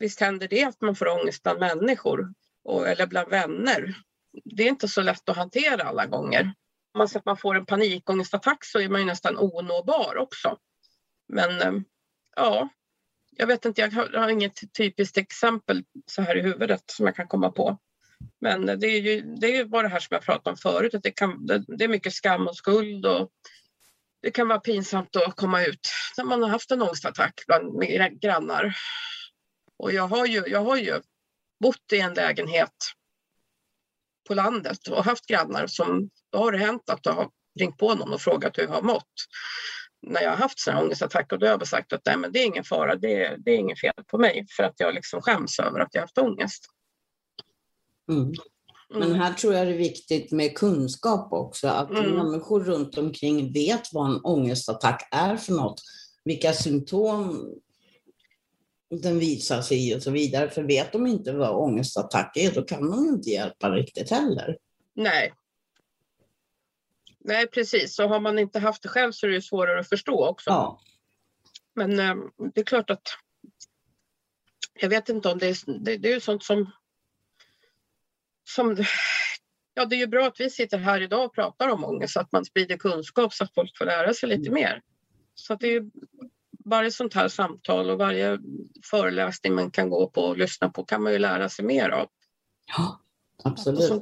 [0.00, 2.34] visst händer det att man får ångest bland människor
[2.64, 3.94] och, eller bland vänner.
[4.44, 6.54] Det är inte så lätt att hantera alla gånger
[6.94, 10.58] om man att man får en panikångestattack så är man ju nästan onåbar också.
[11.28, 11.82] Men eh,
[12.36, 12.68] ja,
[13.30, 17.28] jag vet inte, jag har inget typiskt exempel så här i huvudet som jag kan
[17.28, 17.78] komma på.
[18.40, 21.02] Men det är ju det är bara det här som jag pratade om förut, att
[21.02, 23.30] det, kan, det är mycket skam och skuld och
[24.22, 27.82] det kan vara pinsamt att komma ut när man har haft en ångestattack bland
[28.20, 28.76] grannar.
[29.80, 31.00] Och jag har ju, jag har ju
[31.60, 32.74] bott i en lägenhet
[34.28, 37.94] på landet och haft grannar som då har det hänt att jag har ringt på
[37.94, 39.12] någon och frågat hur jag har mått
[40.06, 41.36] när jag har haft sådana ångestattacker.
[41.38, 43.56] Då har jag sagt att Nej, men det är ingen fara, det är, det är
[43.56, 46.64] inget fel på mig för att jag liksom skäms över att jag har haft ångest.
[48.10, 48.32] Mm.
[48.90, 49.20] Men mm.
[49.20, 52.10] här tror jag det är viktigt med kunskap också, att mm.
[52.10, 55.82] människor runt omkring vet vad en ångestattack är för något,
[56.24, 57.54] vilka symptom
[58.90, 60.50] den visar sig och så vidare.
[60.50, 64.56] För vet de inte vad ångestattack är, då kan de inte hjälpa riktigt heller.
[64.94, 65.32] Nej,
[67.24, 67.94] Nej, precis.
[67.94, 70.50] Så har man inte haft det själv så är det svårare att förstå också.
[70.50, 70.80] Ja.
[71.74, 72.14] Men eh,
[72.54, 73.08] det är klart att
[74.80, 76.70] jag vet inte om det är, det, det är ju sånt som,
[78.48, 78.84] som
[79.74, 82.20] Ja, det är ju bra att vi sitter här idag och pratar om ångest så
[82.20, 84.54] att man sprider kunskap så att folk får lära sig lite mm.
[84.54, 84.82] mer.
[85.34, 85.90] Så det är
[86.64, 88.38] varje sånt här samtal och varje
[88.90, 92.08] föreläsning man kan gå på och lyssna på kan man ju lära sig mer av.
[92.76, 93.00] Ja,
[93.44, 93.92] absolut.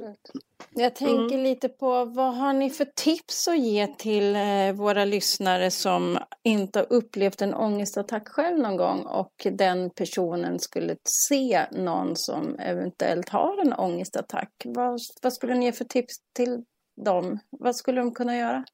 [0.75, 1.43] Jag tänker mm.
[1.43, 6.79] lite på vad har ni för tips att ge till eh, våra lyssnare som inte
[6.79, 13.29] har upplevt en ångestattack själv någon gång och den personen skulle se någon som eventuellt
[13.29, 14.51] har en ångestattack.
[14.65, 16.63] Vad, vad skulle ni ge för tips till
[17.05, 17.39] dem?
[17.49, 18.65] Vad skulle de kunna göra?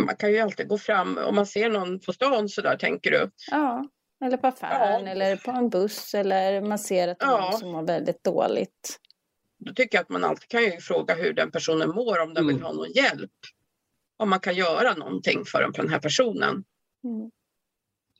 [0.00, 3.10] Man kan ju alltid gå fram om man ser någon på stan så där tänker
[3.10, 3.30] du.
[3.50, 3.88] Ja,
[4.24, 5.12] eller på affären ja.
[5.12, 7.40] eller på en buss eller man ser att det är ja.
[7.40, 8.98] någon som mår väldigt dåligt.
[9.58, 12.44] Då tycker jag att man alltid kan ju fråga hur den personen mår om den
[12.44, 12.54] mm.
[12.54, 13.30] vill ha någon hjälp.
[14.16, 16.64] Om man kan göra någonting för den här personen.
[17.04, 17.30] Mm.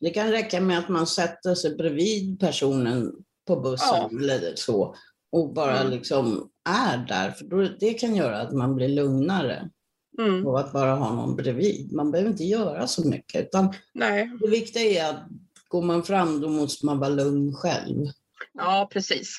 [0.00, 3.12] Det kan räcka med att man sätter sig bredvid personen
[3.46, 4.18] på bussen ja.
[4.20, 4.94] eller så
[5.32, 5.92] och bara mm.
[5.92, 7.30] liksom är där.
[7.30, 9.70] För då, det kan göra att man blir lugnare.
[10.18, 10.46] Mm.
[10.46, 11.92] Och att bara ha någon bredvid.
[11.92, 13.46] Man behöver inte göra så mycket.
[13.46, 14.30] Utan Nej.
[14.40, 15.28] Det viktiga är att
[15.68, 18.06] går man fram då måste man vara lugn själv.
[18.52, 19.36] Ja, precis.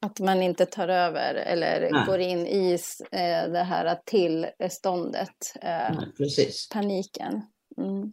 [0.00, 2.06] Att man inte tar över eller Nej.
[2.06, 2.78] går in i
[3.10, 5.52] eh, det här tillståndet.
[5.62, 6.68] Eh, Nej, precis.
[6.68, 7.42] Paniken.
[7.78, 8.12] Mm.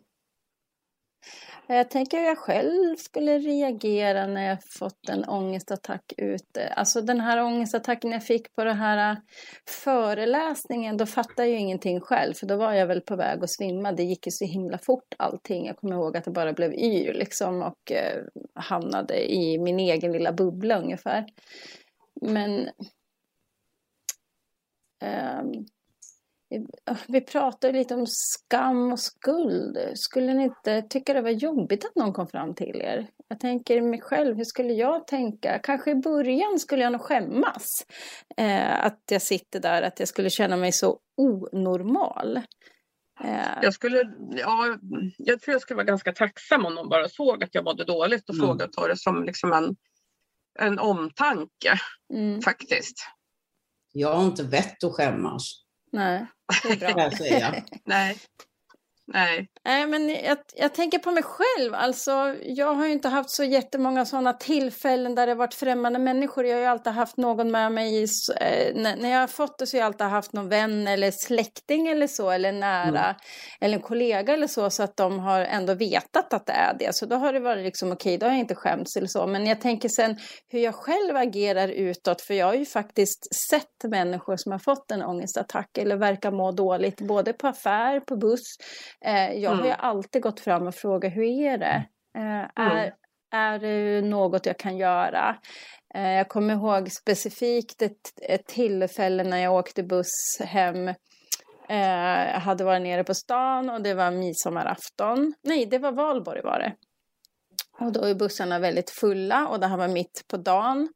[1.68, 6.68] Jag tänker hur jag själv skulle reagera när jag fått en ångestattack ute.
[6.68, 9.18] Alltså den här ångestattacken jag fick på den här äh,
[9.70, 12.34] föreläsningen, då fattade jag ju ingenting själv.
[12.34, 13.92] För då var jag väl på väg att svimma.
[13.92, 15.66] Det gick ju så himla fort allting.
[15.66, 18.24] Jag kommer ihåg att det bara blev yr liksom och eh,
[18.54, 21.26] hamnade i min egen lilla bubbla ungefär.
[22.22, 22.70] Men
[25.04, 25.66] um,
[27.08, 29.78] vi pratade lite om skam och skuld.
[29.96, 33.08] Skulle ni inte tycka det var jobbigt att någon kom fram till er?
[33.28, 35.60] Jag tänker mig själv, hur skulle jag tänka?
[35.60, 37.66] Kanske i början skulle jag nog skämmas.
[38.38, 42.38] Eh, att jag sitter där, att jag skulle känna mig så onormal.
[43.24, 43.60] Eh.
[43.62, 44.78] Jag, skulle, ja,
[45.18, 48.30] jag tror jag skulle vara ganska tacksam om någon bara såg att jag mådde dåligt
[48.30, 48.48] och mm.
[48.48, 49.76] frågade ta det som liksom en,
[50.60, 51.80] en omtanke
[52.14, 52.42] mm.
[52.42, 52.98] faktiskt.
[53.92, 55.42] Jag har inte vett att skämmas.
[55.92, 56.26] Nej,
[56.64, 57.12] det är bra.
[57.86, 58.18] Nej.
[59.08, 59.48] Nej.
[59.66, 61.74] Nej, men jag, jag tänker på mig själv.
[61.74, 66.46] Alltså, jag har ju inte haft så jättemånga sådana tillfällen där det varit främmande människor.
[66.46, 68.04] Jag har ju alltid haft någon med mig.
[68.04, 68.08] I,
[68.42, 71.88] eh, när jag har fått det så har jag alltid haft någon vän eller släkting
[71.88, 72.30] eller så.
[72.30, 73.04] Eller nära.
[73.06, 73.16] Mm.
[73.62, 74.70] Eller en kollega eller så.
[74.70, 76.96] Så att de har ändå vetat att det är det.
[76.96, 79.28] Så då har det varit liksom okej, då har jag inte skämts eller så.
[79.28, 82.22] Men jag tänker sen hur jag själv agerar utåt.
[82.22, 85.78] För jag har ju faktiskt sett människor som har fått en ångestattack.
[85.78, 87.02] Eller verkar må dåligt.
[87.02, 88.56] Både på affär, på buss
[89.02, 89.58] jag mm.
[89.58, 89.80] har ju mm.
[89.80, 91.86] alltid gått fram och frågat hur är det?
[92.18, 92.78] Eh, mm.
[92.78, 92.94] är,
[93.32, 95.36] är det något jag kan göra?
[95.96, 100.94] Eh, jag kommer ihåg specifikt ett, ett tillfälle när jag åkte buss hem
[101.68, 105.34] jag hade varit nere på stan och det var midsommarafton.
[105.44, 106.74] Nej, det var valborg var det.
[107.80, 110.90] Och då är bussarna väldigt fulla och det här var mitt på dagen.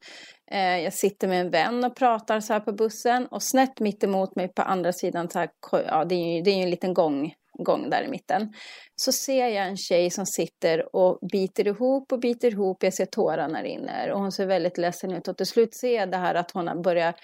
[0.83, 4.35] jag sitter med en vän och pratar så här på bussen och snett mitt emot
[4.35, 7.33] mig på andra sidan, så här, ja, det är ju det är en liten gång
[7.63, 8.53] gång där i mitten.
[8.95, 12.83] Så ser jag en tjej som sitter och biter ihop och biter ihop.
[12.83, 15.27] Jag ser tårarna rinner och hon ser väldigt ledsen ut.
[15.27, 17.15] Och till slut ser jag det här att hon börjar,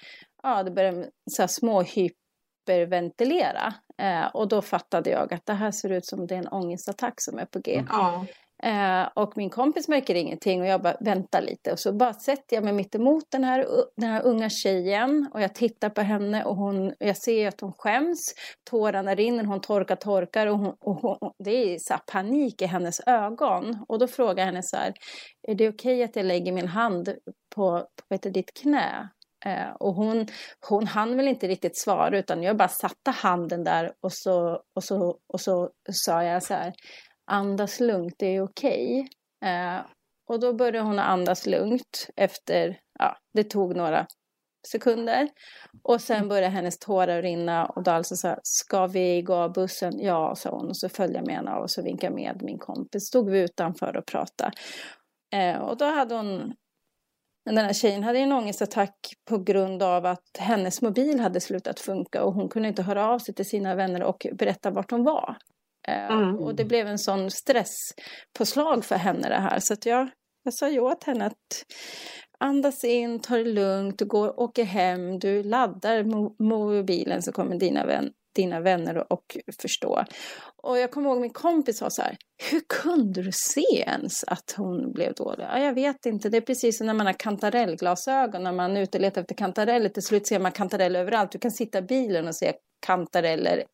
[0.42, 3.74] ja det börjar så här små hyperventilera.
[4.02, 7.14] Eh, och då fattade jag att det här ser ut som det är en ångestattack
[7.16, 7.84] som är på G.
[7.88, 8.26] Ja.
[8.66, 12.56] Eh, och min kompis märker ingenting och jag bara väntar lite och så bara sätter
[12.56, 16.44] jag mig mitt emot den här, den här unga tjejen och jag tittar på henne
[16.44, 18.34] och hon, jag ser att hon skäms.
[18.70, 23.00] Tårarna rinner, hon torkar, torkar och, hon, och hon, det är så panik i hennes
[23.06, 23.84] ögon.
[23.88, 24.94] Och då frågar jag henne så här,
[25.48, 27.08] är det okej okay att jag lägger min hand
[27.54, 29.08] på, på vet ditt knä?
[29.44, 30.26] Eh, och hon,
[30.68, 34.84] hon hann väl inte riktigt svara utan jag bara satte handen där och så, och
[34.84, 36.72] så, och så sa jag så här
[37.26, 39.08] andas lugnt, det är okej.
[39.40, 39.52] Okay.
[39.52, 39.80] Eh,
[40.28, 44.06] och då började hon andas lugnt efter, ja, det tog några
[44.66, 45.28] sekunder.
[45.82, 46.28] Och sen mm.
[46.28, 49.92] började hennes tårar rinna och då alltså så här, ska vi gå av bussen?
[49.98, 53.06] Ja, sa hon och så följde jag med henne och så vinkade med min kompis.
[53.06, 54.52] Stod vi utanför och pratade.
[55.32, 56.54] Eh, och då hade hon,
[57.44, 58.96] den här tjejen hade en ångestattack
[59.28, 63.18] på grund av att hennes mobil hade slutat funka och hon kunde inte höra av
[63.18, 65.36] sig till sina vänner och berätta vart hon var.
[65.88, 66.38] Eh, mm.
[66.38, 69.58] Och det blev en sån stresspåslag för henne det här.
[69.60, 70.08] Så att jag,
[70.44, 71.64] jag sa ju åt henne att
[72.38, 76.04] andas in, ta det lugnt, du går, åker hem, du laddar
[76.42, 80.04] mobilen så kommer dina, vän, dina vänner och förstå.
[80.62, 82.16] Och jag kommer ihåg min kompis sa så här,
[82.50, 85.44] hur kunde du se ens att hon blev dålig?
[85.44, 88.82] Ja, jag vet inte, det är precis som när man har kantarellglasögon, när man är
[88.82, 91.32] ute och letar efter kantareller, till slut ser man kantareller överallt.
[91.32, 92.52] Du kan sitta i bilen och se
[92.86, 93.64] kantareller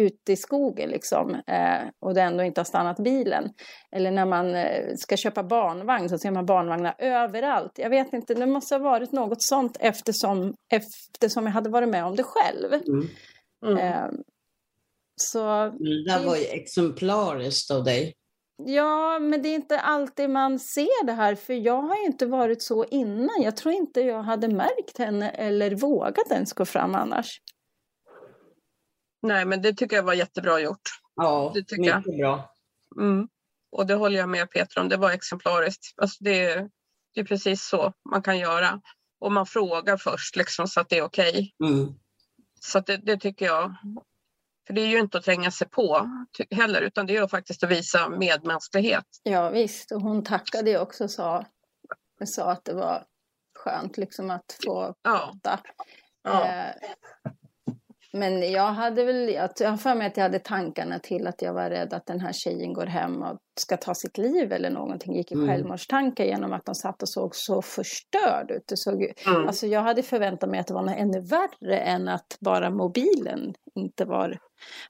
[0.00, 3.50] ute i skogen liksom, eh, och det ändå inte har stannat bilen.
[3.92, 7.72] Eller när man eh, ska köpa barnvagn så ser man barnvagnar överallt.
[7.76, 12.04] Jag vet inte, det måste ha varit något sånt eftersom, eftersom jag hade varit med
[12.04, 12.72] om det själv.
[12.72, 13.08] Mm.
[13.66, 13.78] Mm.
[13.78, 14.10] Eh,
[15.16, 15.38] så
[15.78, 18.14] Det där var ju exemplariskt av dig.
[18.66, 22.62] Ja, men det är inte alltid man ser det här, för jag har inte varit
[22.62, 23.42] så innan.
[23.42, 27.40] Jag tror inte jag hade märkt henne eller vågat ens gå fram annars.
[29.22, 30.80] Nej, men det tycker jag var jättebra gjort.
[31.14, 31.98] Ja, Det tycker jag.
[31.98, 32.54] mycket bra.
[33.00, 33.28] Mm.
[33.72, 35.94] Och det håller jag med Peter om, det var exemplariskt.
[35.96, 36.54] Alltså det,
[37.14, 38.80] det är precis så man kan göra.
[39.20, 41.54] Och man frågar först liksom, så att det är okej.
[41.64, 41.94] Mm.
[42.60, 43.74] Så att det, det tycker jag.
[44.66, 47.28] För det är ju inte att tränga sig på ty- heller, utan det är ju
[47.28, 49.04] faktiskt att visa medmänsklighet.
[49.22, 49.92] Ja, visst.
[49.92, 51.44] Och hon tackade ju också och sa,
[52.24, 53.04] sa att det var
[53.58, 55.60] skönt liksom att få Ja, prata.
[56.22, 56.46] ja.
[56.46, 56.74] Eh,
[58.12, 61.54] Men jag hade väl, jag har för mig att jag hade tankarna till att jag
[61.54, 65.16] var rädd att den här tjejen går hem och ska ta sitt liv eller någonting,
[65.16, 65.48] gick i Mm.
[65.48, 68.62] självmordstankar genom att de satt och såg så förstörd ut.
[68.68, 69.46] Det såg, Mm.
[69.46, 73.54] Alltså jag hade förväntat mig att det var något ännu värre än att bara mobilen
[73.74, 74.38] inte var,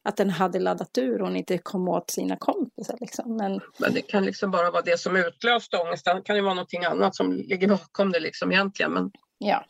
[0.03, 3.37] att den hade laddat ur och inte kom åt sina kompisar liksom.
[3.37, 6.17] Men Men det kan liksom bara vara det som utlöste ångesten.
[6.17, 8.93] Det kan ju vara någonting annat som ligger bakom det liksom egentligen.
[8.93, 9.65] Men, ja,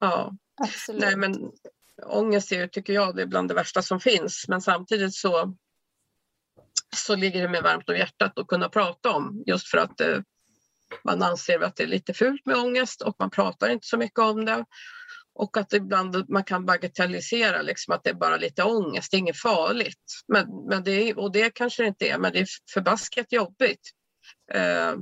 [0.00, 0.30] ja.
[0.62, 1.02] absolut.
[1.02, 1.50] Nej, men
[2.06, 4.44] ångest är tycker jag, det är bland det värsta som finns.
[4.48, 5.56] Men samtidigt så,
[6.96, 9.42] så ligger det mig varmt om hjärtat att kunna prata om.
[9.46, 10.18] Just för att eh,
[11.04, 14.18] man anser att det är lite fult med ångest och man pratar inte så mycket
[14.18, 14.64] om det.
[15.34, 19.18] Och att ibland man kan bagatellisera liksom att det är bara lite ångest, det är
[19.18, 20.04] inget farligt.
[20.28, 23.90] Men, men det är, och det kanske det inte är, men det är förbaskat jobbigt.
[24.52, 24.94] Eh,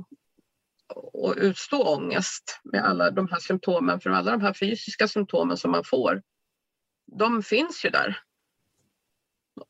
[1.23, 5.71] att utstå ångest med alla de här symptomen, för alla de här fysiska symptomen som
[5.71, 6.21] man får,
[7.07, 8.19] de finns ju där.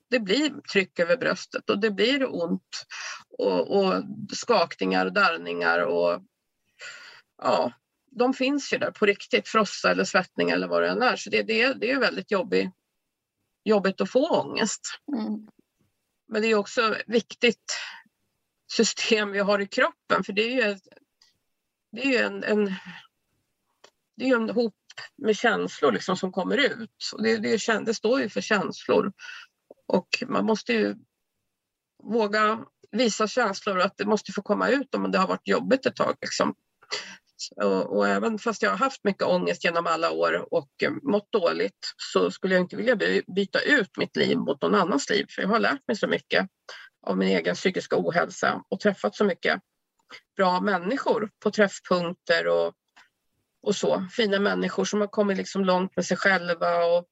[0.09, 2.85] Det blir tryck över bröstet och det blir ont
[3.29, 6.23] och, och skakningar och darrningar och
[7.37, 7.73] ja,
[8.11, 11.15] de finns ju där på riktigt, frossa eller svettning eller vad det än är.
[11.15, 12.69] Så det, det, är- det är väldigt jobbigt,
[13.63, 14.81] jobbigt att få ångest.
[15.17, 15.47] Mm.
[16.27, 17.73] Men det är också ett viktigt
[18.71, 20.79] system vi har i kroppen för det är ju,
[21.91, 22.73] det är en, en,
[24.15, 24.75] det är en hop
[25.17, 27.11] med känslor liksom som kommer ut.
[27.13, 29.11] Och det, det, det står ju för känslor.
[29.87, 30.95] Och man måste ju
[32.03, 32.59] våga
[32.91, 36.15] visa känslor att det måste få komma ut om det har varit jobbigt ett tag.
[36.21, 36.55] Liksom.
[37.55, 41.31] Och, och även fast jag har haft mycket ångest genom alla år och eh, mått
[41.31, 45.25] dåligt så skulle jag inte vilja by- byta ut mitt liv mot någon annans liv.
[45.29, 46.47] För jag har lärt mig så mycket
[47.07, 49.61] av min egen psykiska ohälsa och träffat så mycket
[50.37, 52.73] bra människor på träffpunkter och,
[53.67, 54.05] och så.
[54.11, 57.05] Fina människor som har kommit liksom långt med sig själva och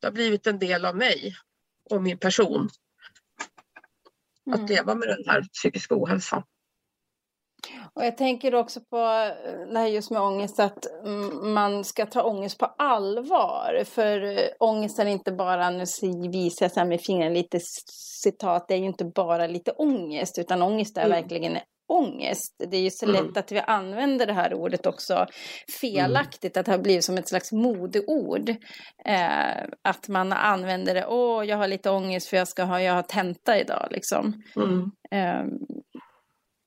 [0.00, 1.34] det har blivit en del av mig
[1.90, 2.68] och min person
[4.46, 4.64] Mm.
[4.64, 6.42] att leva med den här psykiska ohälsan.
[7.94, 10.86] Och jag tänker också på eh, det här just med ångest, att
[11.42, 13.82] man ska ta ångest på allvar.
[13.86, 15.84] För eh, ångesten är inte bara, nu
[16.32, 17.60] visar jag så här med fingrarna lite
[18.20, 21.22] citat, det är ju inte bara lite ångest, utan ångest är Mm.
[21.22, 21.58] verkligen
[21.90, 22.54] ångest.
[22.70, 23.26] Det är ju så Mm.
[23.26, 25.26] lätt att vi använder det här ordet också
[25.80, 28.48] felaktigt, att det har blivit som ett slags modeord.
[29.04, 32.94] Eh, att man använder det, åh, jag har lite ångest för jag ska ha, jag
[32.94, 34.42] har tenta idag, liksom.
[34.56, 34.90] Mm.
[35.10, 35.44] Eh,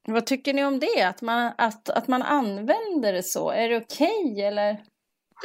[0.08, 1.02] vad tycker ni om det?
[1.02, 3.50] Att man, att, att man använder det så?
[3.52, 4.78] Är det okej eller?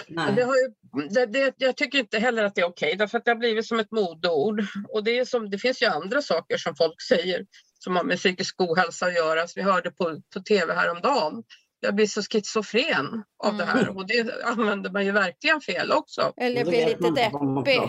[0.09, 0.69] Men Det har ju,
[1.09, 3.67] det, det, jag tycker inte heller att det är okej därför att det har blivit
[3.67, 4.65] som ett modeord.
[4.89, 7.47] Och det, är som, det finns ju andra saker som folk säger
[7.79, 9.49] som har med psykisk ohälsa att göra.
[9.49, 11.43] Som vi hörde på, på tv häromdagen.
[11.81, 16.33] Jag blir så schizofren av det här och det använder man ju verkligen fel också.
[16.37, 17.81] Eller blir lite deppig.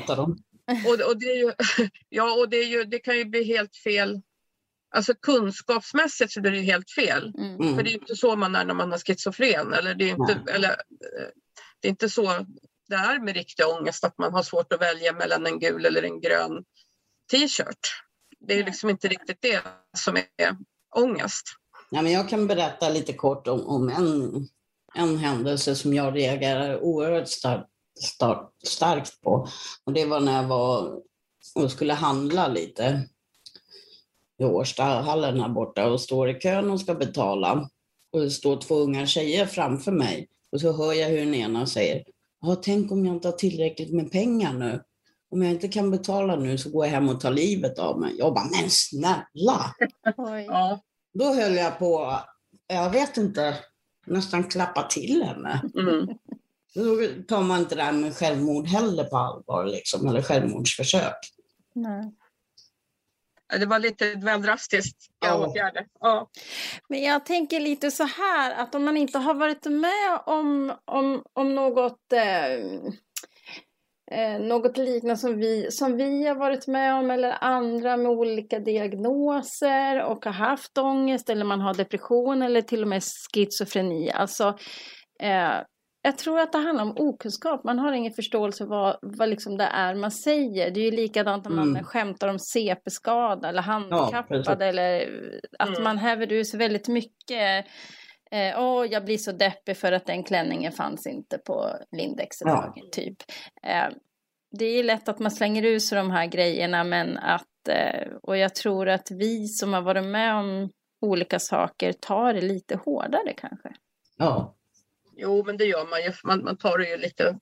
[0.87, 1.51] Och, och, det, är ju,
[2.09, 4.21] ja, och det, är ju, det kan ju bli helt fel.
[4.95, 7.33] Alltså kunskapsmässigt så blir det ju helt fel.
[7.37, 7.57] Mm.
[7.57, 7.83] För Mm.
[7.83, 9.73] det är inte så man är när man har schizofren.
[9.73, 10.75] Eller det, är inte, eller,
[11.81, 12.45] det är inte så
[12.89, 16.03] det är med riktig ångest, att man har svårt att välja mellan en gul eller
[16.03, 16.63] en grön
[17.31, 17.87] t-shirt.
[18.39, 19.61] Det är liksom inte riktigt det
[19.97, 20.57] som är
[20.95, 21.45] ångest.
[21.89, 24.47] Ja, men jag kan berätta lite kort om, om en,
[24.95, 27.69] en händelse som jag reagerar oerhört starkt,
[28.01, 29.47] starkt, starkt på.
[29.83, 30.99] Och det var när jag var
[31.55, 33.09] och skulle handla lite
[34.39, 37.69] i Årstahallen här borta och står i kön och ska betala.
[38.11, 40.27] Och det står två unga tjejer framför mig.
[40.51, 42.03] Och så hör jag hur den ena säger,
[42.61, 44.83] tänk om jag inte har tillräckligt med pengar nu.
[45.31, 48.15] Om jag inte kan betala nu så går jag hem och tar livet av mig.
[48.17, 49.75] Jag bara, men snälla!
[50.17, 50.45] Oj.
[50.47, 50.79] Ja.
[51.13, 52.19] Då höll jag på,
[52.67, 53.57] jag vet inte,
[54.05, 55.61] nästan klappa till henne.
[55.75, 56.07] Mm.
[56.75, 61.17] Då tar man inte det här med självmord heller på allvar, liksom, eller självmordsförsök.
[61.75, 62.11] Nej.
[63.59, 65.47] Det var lite väl drastiskt ja.
[65.47, 65.87] åtgärder.
[65.99, 66.29] Ja.
[66.89, 71.23] Men jag tänker lite så här att om man inte har varit med om, om,
[71.33, 72.91] om något eh,
[74.11, 78.59] eh, något liknande som vi, som vi har varit med om eller andra med olika
[78.59, 83.03] diagnoser och har haft ångest eller man har depression eller till och med
[83.33, 84.11] schizofreni.
[84.11, 84.57] Alltså,
[85.21, 85.61] eh,
[86.01, 87.63] jag tror att det handlar om okunskap.
[87.63, 90.71] Man har ingen förståelse vad, vad liksom det är man säger.
[90.71, 91.83] Det är ju likadant när man mm.
[91.83, 95.09] skämtar om CP-skada eller handikappade ja, eller
[95.59, 95.83] att mm.
[95.83, 97.65] man häver ur sig väldigt mycket.
[98.31, 102.75] Eh, oh, jag blir så deppig för att den klänningen fanns inte på Lindex ja.
[102.91, 103.17] typ.
[103.63, 103.87] Eh,
[104.51, 108.37] det är lätt att man slänger ur sig de här grejerna men att, eh, och
[108.37, 110.69] jag tror att vi som har varit med om
[111.01, 113.73] olika saker tar det lite hårdare kanske.
[114.17, 114.55] Ja,
[115.21, 116.13] Jo, men det gör man ju.
[116.23, 117.39] Man, man tar det ju lite,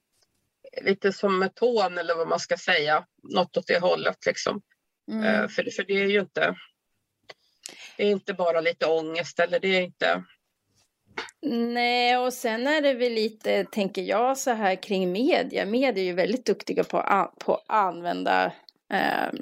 [0.81, 3.05] lite som med tån eller vad man ska säga.
[3.23, 4.61] Något åt det hållet liksom.
[5.11, 5.23] Mm.
[5.23, 6.55] Uh, för, för det är ju inte,
[7.97, 10.23] det är inte bara lite ångest eller det är inte
[11.41, 15.65] Nej, och sen är det väl lite, tänker jag, så här kring media.
[15.65, 18.45] Media är ju väldigt duktiga på, att, på att använda
[18.93, 19.39] eh,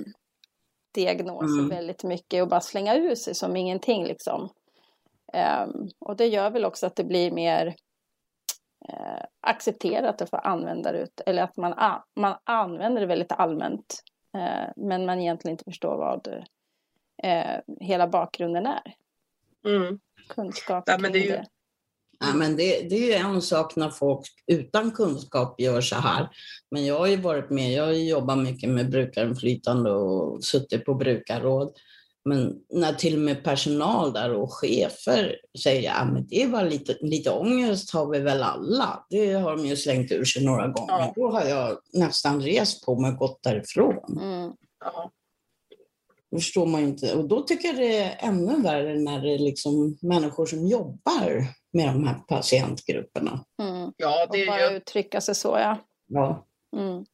[0.94, 1.70] diagnoser mm.
[1.70, 4.50] väldigt mycket och bara slänga ur sig som ingenting liksom.
[5.34, 7.76] Um, och det gör väl också att det blir mer
[8.90, 14.04] eh, accepterat att få använda det, eller att man, man använder det väldigt allmänt.
[14.38, 16.28] Eh, men man egentligen inte förstår vad
[17.24, 18.96] eh, hela bakgrunden är.
[19.66, 20.00] Mm.
[20.28, 21.20] Kunskap ja, men det.
[21.20, 21.30] Är ju...
[21.32, 21.46] det.
[22.20, 26.30] Ja, men det, det är en sak när folk utan kunskap gör så här.
[26.72, 30.94] Men jag har ju varit med, jag har jobbat mycket med brukarinflytande och suttit på
[30.94, 31.74] brukarråd.
[32.30, 36.98] Men när till och med personal där och chefer säger att ja, det var lite,
[37.02, 39.06] lite ångest har vi väl alla.
[39.10, 40.94] Det har de ju slängt ur sig några gånger.
[40.94, 41.14] Ja.
[41.16, 44.22] Då har jag nästan rest på mig och gått därifrån.
[44.22, 44.52] Mm.
[44.80, 45.12] Ja.
[46.36, 47.16] Förstår man inte.
[47.16, 51.48] Och då tycker jag det är ännu värre när det är liksom människor som jobbar
[51.74, 53.46] med de här patientgrupperna.
[53.62, 53.94] Mm.
[53.98, 54.78] Ja, det och bara ju...
[54.78, 55.78] uttrycka sig så, ja.
[56.08, 56.46] Ja.
[56.78, 57.06] Mm.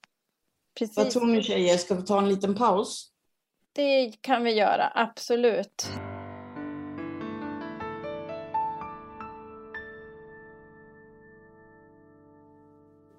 [0.79, 0.97] Precis.
[0.97, 3.11] Vad tror ni tjejer, ska vi ta en liten paus?
[3.73, 5.87] Det kan vi göra, absolut.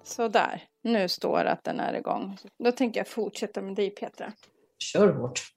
[0.03, 2.37] Så där, nu står att den är igång.
[2.63, 4.33] Då tänker jag fortsätta med dig Petra.
[4.79, 5.52] Kör hårt.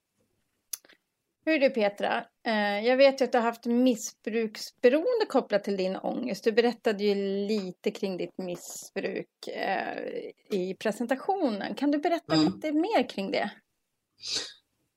[1.47, 2.25] Hur är det Petra?
[2.47, 6.45] Eh, jag vet ju att du har haft missbruksberoende kopplat till din ångest.
[6.45, 7.15] Du berättade ju
[7.49, 10.05] lite kring ditt missbruk eh,
[10.51, 11.75] i presentationen.
[11.75, 12.45] Kan du berätta mm.
[12.45, 13.51] lite mer kring det?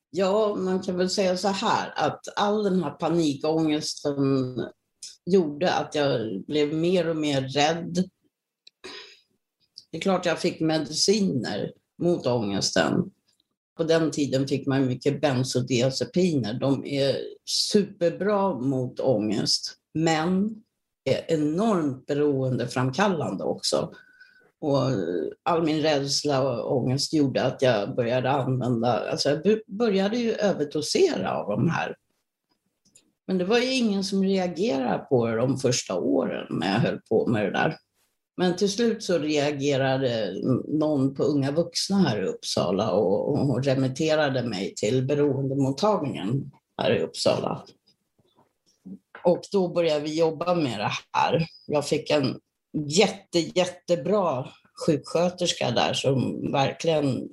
[0.09, 4.15] Ja, man kan väl säga så här att all den här panikångesten
[5.25, 8.03] gjorde att jag blev mer och mer rädd.
[9.91, 13.11] Det är klart jag fick mediciner mot ångesten.
[13.79, 16.53] På den tiden fick man mycket bensodiazepiner.
[16.53, 17.15] De är
[17.45, 20.55] superbra mot ångest, men
[21.05, 23.93] är enormt beroendeframkallande också.
[24.61, 24.79] Och
[25.43, 31.37] all min rädsla och ångest gjorde att jag började använda, alltså jag började ju överdosera
[31.37, 31.95] av de här.
[33.27, 36.99] Men det var ju ingen som reagerade på det de första åren när jag höll
[37.09, 37.77] på med det där.
[38.39, 40.33] Men till slut så reagerade
[40.67, 47.01] någon på Unga vuxna här i Uppsala och, och remitterade mig till beroendemottagningen här i
[47.01, 47.65] Uppsala.
[49.23, 51.47] Och då började vi jobba med det här.
[51.67, 52.39] Jag fick en
[52.87, 54.49] jätte, jättebra
[54.85, 57.29] sjuksköterska där som verkligen,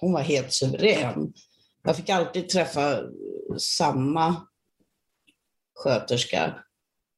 [0.00, 1.32] hon var helt suverän.
[1.84, 3.00] Jag fick alltid träffa
[3.58, 4.36] samma
[5.74, 6.54] sköterska.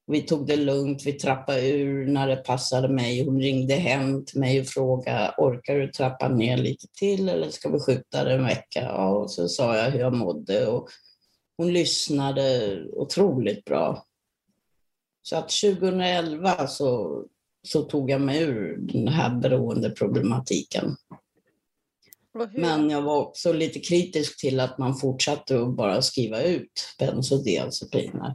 [0.07, 3.25] Vi tog det lugnt, vi trappade ur när det passade mig.
[3.25, 7.69] Hon ringde hem till mig och frågade, orkar du trappa ner lite till eller ska
[7.69, 8.81] vi skjuta det en vecka?
[8.83, 10.89] Ja, och så sa jag hur jag mådde och
[11.57, 14.05] hon lyssnade otroligt bra.
[15.23, 17.23] Så att 2011 så,
[17.63, 20.97] så tog jag mig ur den här beroendeproblematiken.
[22.53, 28.35] Men jag var också lite kritisk till att man fortsatte att bara skriva ut bensodiazepiner.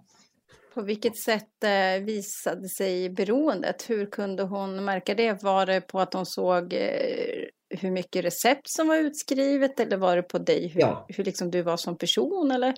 [0.74, 3.90] På vilket sätt eh, visade sig beroendet?
[3.90, 5.44] Hur kunde hon märka det?
[5.44, 10.16] Var det på att hon såg eh, hur mycket recept som var utskrivet eller var
[10.16, 11.06] det på dig, hur, ja.
[11.10, 12.52] hur liksom du var som person?
[12.52, 12.74] Eller?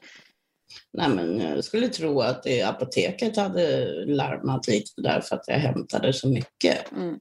[0.94, 6.14] Nej, men jag skulle tro att det, apoteket hade larmat lite därför att jag hämtade
[6.14, 6.92] så mycket.
[6.92, 7.20] Mm.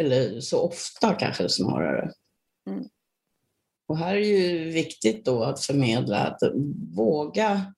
[0.00, 2.10] Eller så ofta kanske snarare.
[2.70, 2.84] Mm.
[3.88, 6.38] Och här är ju viktigt då att förmedla att
[6.96, 7.74] våga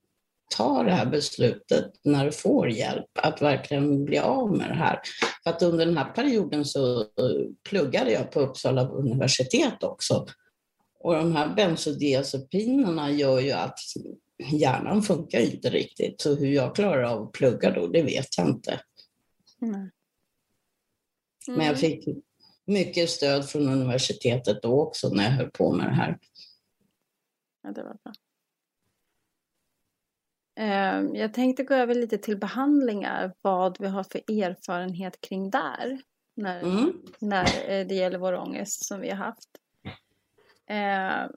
[0.57, 5.01] ta det här beslutet när du får hjälp, att verkligen bli av med det här.
[5.43, 7.07] För att under den här perioden så
[7.69, 10.27] pluggade jag på Uppsala universitet också
[11.01, 13.79] Och de här bensodiazepinerna gör ju att
[14.53, 16.21] hjärnan funkar inte riktigt.
[16.21, 18.81] Så hur jag klarar av att plugga då, det vet jag inte.
[19.63, 19.75] Mm.
[19.75, 19.91] Mm.
[21.47, 22.09] Men jag fick
[22.67, 26.19] mycket stöd från universitetet då också när jag höll på med det här.
[27.63, 28.13] Ja, det var bra.
[30.57, 36.01] Ehm, jag tänkte gå över lite till behandlingar, vad vi har för erfarenhet kring där.
[36.37, 36.93] När, mm.
[37.19, 39.49] när eh, det gäller vår ångest som vi har haft.
[40.67, 41.31] Ehm,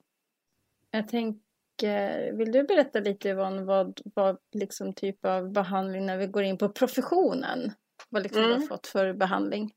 [0.92, 6.28] jag tänker, vill du berätta lite Yvonne vad, vad liksom typ av behandling när vi
[6.28, 7.72] går in på professionen?
[8.10, 8.56] Vad liksom mm.
[8.56, 9.74] du har fått för behandling?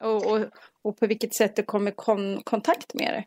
[0.00, 0.46] Och, och,
[0.82, 3.24] och på vilket sätt du kommer kon kontakt med det?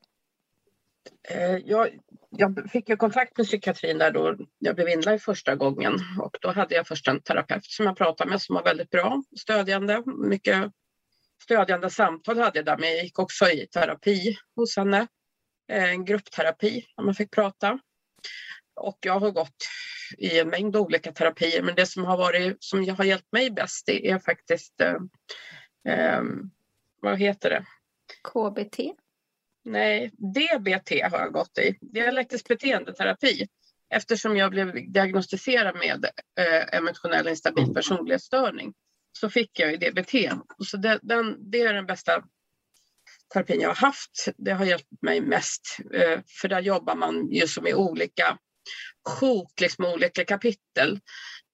[1.29, 1.99] Eh, jag,
[2.29, 6.51] jag fick ju kontakt med psykiatrin där då jag blev inlagd första gången och då
[6.51, 10.03] hade jag först en terapeut som jag pratade med som var väldigt bra, stödjande.
[10.05, 10.71] Mycket
[11.43, 15.07] stödjande samtal hade jag där men jag gick också i terapi hos henne.
[15.71, 17.79] Eh, en gruppterapi där man fick prata.
[18.75, 19.55] Och jag har gått
[20.17, 23.85] i en mängd olika terapier men det som har, varit, som har hjälpt mig bäst
[23.85, 24.95] det är faktiskt eh,
[25.93, 26.21] eh,
[27.01, 27.65] vad heter det?
[28.23, 29.02] KBT?
[29.66, 33.47] Nej, DBT har jag gått i, dialektisk beteendeterapi,
[33.89, 36.05] eftersom jag blev diagnostiserad med
[36.39, 37.74] eh, emotionell instabil mm.
[37.74, 38.74] personlighetsstörning
[39.20, 40.14] så fick jag ju DBT.
[40.66, 42.24] Så det, den, det är den bästa
[43.34, 44.28] terapin jag har haft.
[44.38, 48.38] Det har hjälpt mig mest, eh, för där jobbar man ju som i olika
[49.09, 50.99] sjok, liksom olika kapitel.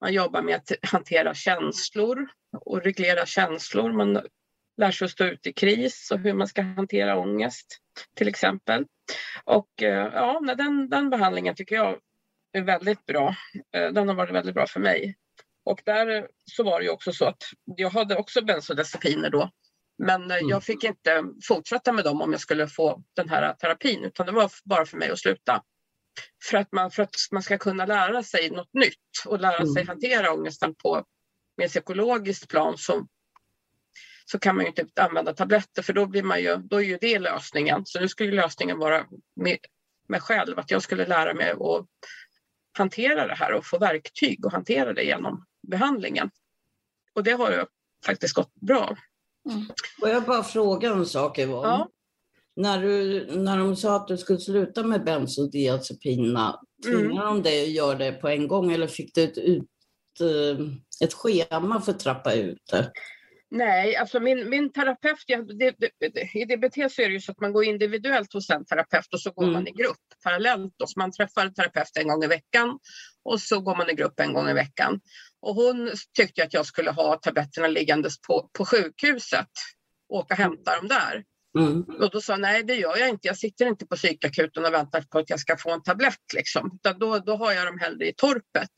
[0.02, 2.30] Man jobbar med att hantera känslor
[2.66, 3.94] och reglera känslor.
[3.94, 4.22] Man
[4.80, 7.78] lär sig att stå ut i kris och hur man ska hantera ångest
[8.16, 8.86] till exempel.
[9.44, 12.00] Och eh, ja, den, den behandlingen tycker jag
[12.54, 13.36] är väldigt bra.
[13.76, 15.16] Eh, den har varit väldigt bra för mig.
[15.66, 19.50] Och där så var det ju också så att jag hade också bensodiazepiner då.
[19.98, 20.50] Men eh, mm.
[20.50, 24.32] jag fick inte fortsätta med dem om jag skulle få den här terapin utan det
[24.32, 25.64] var bara för mig att sluta.
[26.50, 29.74] För att man, för att man ska kunna lära sig något nytt och lära mm.
[29.74, 31.04] sig hantera ångesten på
[31.58, 33.08] mer psykologiskt plan så
[34.32, 36.98] så kan man ju inte använda tabletter för då, blir man ju, då är ju
[37.02, 37.86] det lösningen.
[37.86, 39.06] Så nu skulle lösningen vara
[39.36, 39.58] med
[40.08, 41.86] mig själv, att jag skulle lära mig att
[42.78, 46.30] hantera det här och få verktyg och hantera det genom behandlingen.
[47.14, 47.66] Och det har ju
[48.06, 48.98] faktiskt gått bra.
[49.50, 49.66] Mm.
[50.02, 51.68] Och jag bara fråga en sak Yvonne.
[51.68, 51.90] Ja.
[52.56, 57.26] När, du, när de sa att du skulle sluta med bensodiazepinerna, tvingade mm.
[57.26, 59.70] de dig att göra det på en gång eller fick du ett, ut,
[60.22, 60.66] eh,
[61.04, 62.92] ett schema för att trappa ut det?
[63.52, 67.32] Nej, alltså min, min terapeut, ja, det, det, i DBT så är det ju så
[67.32, 69.54] att man går individuellt hos en terapeut och så går mm.
[69.54, 70.74] man i grupp parallellt.
[70.78, 70.88] Då.
[70.88, 72.80] Så man träffar en terapeut en gång i veckan
[73.24, 75.00] och så går man i grupp en gång i veckan.
[75.42, 79.50] Och hon tyckte att jag skulle ha tabletterna liggandes på, på sjukhuset
[80.10, 81.24] och åka och hämta dem där.
[81.60, 81.82] Mm.
[81.82, 83.28] Och då sa jag, nej det gör jag inte.
[83.28, 86.34] Jag sitter inte på psykakuten och väntar på att jag ska få en tablett.
[86.36, 86.80] Liksom.
[87.00, 88.70] Då, då har jag dem hellre i torpet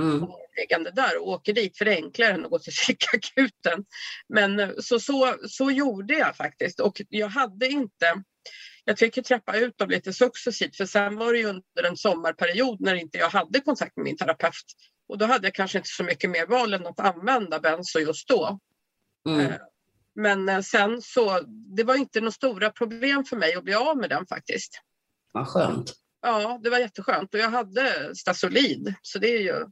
[0.00, 0.28] mm.
[0.56, 3.84] Liggande där och åker dit för det är enklare än att gå till psykakuten.
[4.28, 8.22] Men eh, så, så, så gjorde jag faktiskt och jag hade inte
[8.84, 11.96] jag fick ju trappa ut dem lite successivt för sen var det ju under en
[11.96, 14.64] sommarperiod när inte jag hade kontakt med min terapeut
[15.08, 18.28] och då hade jag kanske inte så mycket mer val än att använda benzo just
[18.28, 18.58] då.
[19.28, 19.40] Mm.
[19.40, 19.56] Eh,
[20.14, 21.40] men eh, sen så,
[21.76, 24.80] det var inte några stora problem för mig att bli av med den faktiskt.
[25.32, 25.92] Vad skönt.
[26.22, 29.66] Ja, det var jätteskönt och jag hade Stasolid så det är ju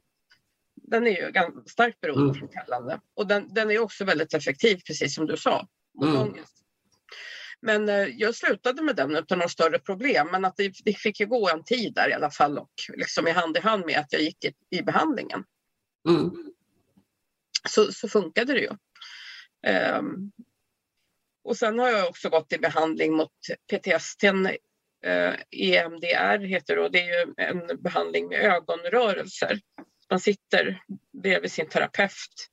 [0.75, 2.91] den är ju ganska starkt beroendeframkallande.
[2.91, 3.01] Mm.
[3.13, 5.67] Och den, den är också väldigt effektiv, precis som du sa.
[6.03, 6.33] Mm.
[7.61, 10.27] Men eh, jag slutade med den utan några större problem.
[10.31, 13.27] Men att det, det, fick ju gå en tid där i alla fall och liksom
[13.27, 15.43] i hand i hand med att jag gick i, i behandlingen.
[16.09, 16.31] Mm.
[17.69, 18.71] Så, så funkade det ju.
[19.97, 20.31] Um,
[21.43, 23.31] och sen har jag också gått i behandling mot
[23.71, 24.23] PTSD.
[25.05, 29.59] Uh, EMDR heter det och det är ju en behandling med ögonrörelser
[30.09, 30.81] man sitter
[31.23, 32.49] bredvid sin terapeut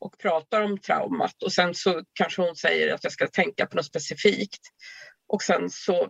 [0.00, 3.76] och pratar om traumat och sen så kanske hon säger att jag ska tänka på
[3.76, 4.60] något specifikt.
[5.26, 6.08] Och sen så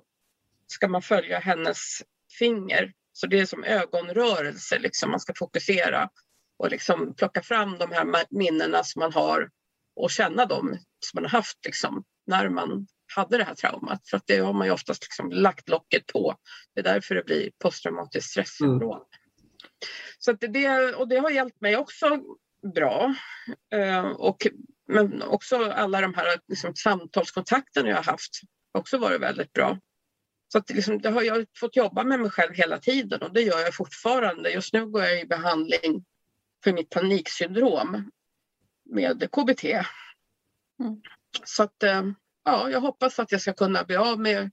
[0.67, 2.03] ska man följa hennes
[2.39, 2.93] finger.
[3.13, 5.11] Så det är som ögonrörelser, liksom.
[5.11, 6.09] man ska fokusera
[6.59, 9.51] och liksom plocka fram de här minnena som man har
[9.97, 12.87] och känna dem som man har haft liksom, när man
[13.17, 14.09] hade det här traumat.
[14.09, 16.35] För att det har man ju oftast liksom lagt locket på.
[16.75, 18.97] Det är därför det blir posttraumatiskt stressyndrom.
[18.97, 19.07] Mm.
[20.19, 22.21] Så det, och det har hjälpt mig också
[22.75, 23.15] bra.
[23.73, 24.47] Eh, och,
[24.89, 28.41] men också alla de här liksom, samtalskontakterna jag har haft
[28.79, 29.79] också varit väldigt bra.
[30.53, 33.43] Så att liksom, det har jag fått jobba med mig själv hela tiden och det
[33.43, 34.51] gör jag fortfarande.
[34.51, 36.05] Just nu går jag i behandling
[36.65, 38.11] för mitt paniksyndrom
[38.85, 39.65] med KBT.
[39.65, 41.03] Mm.
[41.45, 42.03] Så att, eh,
[42.45, 44.51] ja, jag hoppas att jag ska kunna bli av med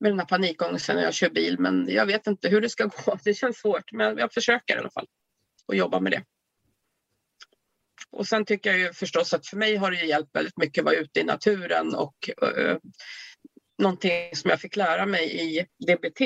[0.00, 1.58] med den här panikångesten när jag kör bil.
[1.58, 3.18] Men jag vet inte hur det ska gå.
[3.24, 5.06] Det känns svårt, men jag försöker i alla fall
[5.66, 6.24] och jobba med det.
[8.10, 10.84] Och sen tycker jag ju förstås att för mig har det hjälpt väldigt mycket att
[10.84, 12.76] vara ute i naturen och uh,
[13.78, 16.20] någonting som jag fick lära mig i DBT,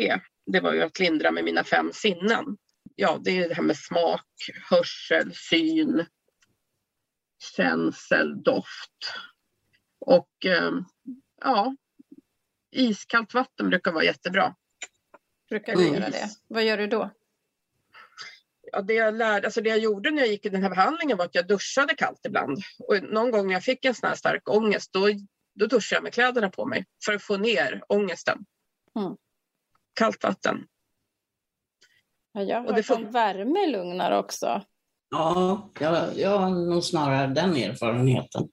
[0.47, 2.57] det var ju att lindra med mina fem sinnen.
[2.97, 4.27] Ja, det är det här med smak,
[4.71, 6.07] hörsel, syn,
[7.57, 9.15] känsel, doft.
[10.01, 10.81] Och uh,
[11.41, 11.77] ja,
[12.75, 14.55] iskallt vatten brukar vara jättebra.
[15.49, 15.95] Brukar du mm.
[15.95, 16.31] göra det?
[16.49, 17.11] Vad gör du då?
[18.75, 21.17] ja, det, jag lärde, alltså det jag gjorde när jag gick i den här behandlingen
[21.17, 22.59] var att jag duschade kallt ibland.
[22.79, 25.09] Och någon gång när jag fick en sån här stark ångest då,
[25.55, 28.39] då duschade jag med kläderna på mig för att få ner ångesten.
[28.99, 29.17] Mm.
[29.95, 30.67] Kallt vatten.
[32.33, 34.63] Ja, jag har hört att värme lugnar också.
[35.11, 38.49] Ja, jag, jag har nog snarare den erfarenheten.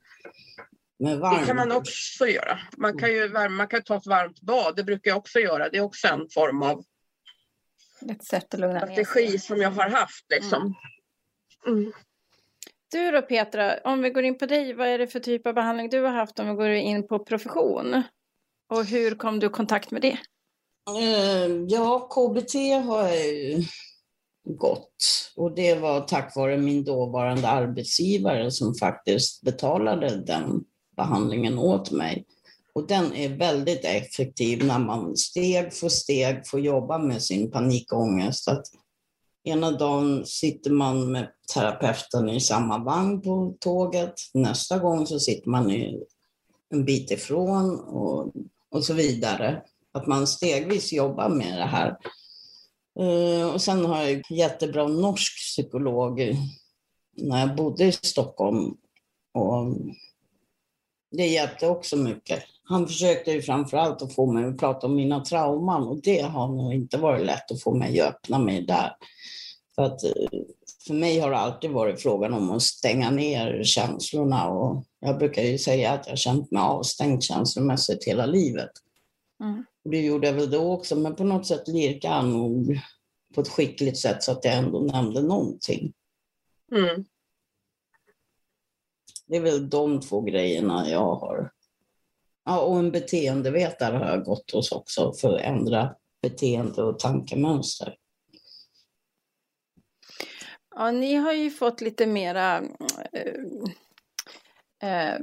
[1.02, 2.60] Det kan man också göra.
[2.78, 5.70] Man kan ju värma, man kan ta ett varmt bad, det brukar jag också göra.
[5.70, 6.84] Det är också en form av
[8.12, 10.26] ett sätt att lugna strategi ner som jag har haft.
[10.30, 10.76] Liksom.
[11.68, 11.80] Mm.
[11.80, 11.92] mm.
[12.92, 15.54] Du då Petra, om vi går in på dig, vad är det för typ av
[15.54, 18.04] behandling du har haft om vi går in på profession?
[18.70, 20.18] Och hur kom du i kontakt med det?
[20.98, 22.54] Eh, ja, KBT
[22.86, 23.64] har jag ju
[24.44, 30.64] gått och det var tack vare min dåvarande arbetsgivare som faktiskt betalade den
[30.96, 32.26] behandlingen åt mig.
[32.74, 38.48] Och den är väldigt effektiv när man steg för steg får jobba med sin panikångest.
[38.48, 38.66] Att
[39.44, 45.50] ena dagen sitter man med terapeuten i samma vagn på tåget, nästa gång så sitter
[45.50, 45.72] man
[46.70, 48.34] en bit ifrån och,
[48.72, 49.62] och så vidare.
[49.94, 51.98] Att man stegvis jobbar med det här.
[53.00, 56.38] Eh, och sen har jag jättebra norsk psykolog
[57.18, 58.78] när jag bodde i Stockholm.
[59.34, 59.76] Och
[61.12, 62.44] det hjälpte också mycket.
[62.64, 66.48] Han försökte ju framförallt att få mig att prata om mina trauman och det har
[66.48, 68.96] nog inte varit lätt att få mig att öppna mig där.
[69.76, 70.40] För, att, eh,
[70.88, 75.42] för mig har det alltid varit frågan om att stänga ner känslorna och jag brukar
[75.42, 78.72] ju säga att jag känt mig avstängd känslomässigt hela livet.
[79.44, 79.66] Mm.
[79.90, 82.80] Det gjorde jag väl då också, men på något sätt lirkade han nog
[83.36, 85.94] på ett skickligt sätt så att jag ändå nämnde någonting.
[86.72, 87.06] Mm.
[89.32, 91.52] Det är väl de två grejerna jag har
[92.46, 97.96] Ja, och en beteendevetare har jag gått hos också för att ändra beteende och tankemönster.
[100.76, 102.64] Ja, ni har ju fått lite mera
[103.12, 103.34] äh,
[104.90, 105.20] äh,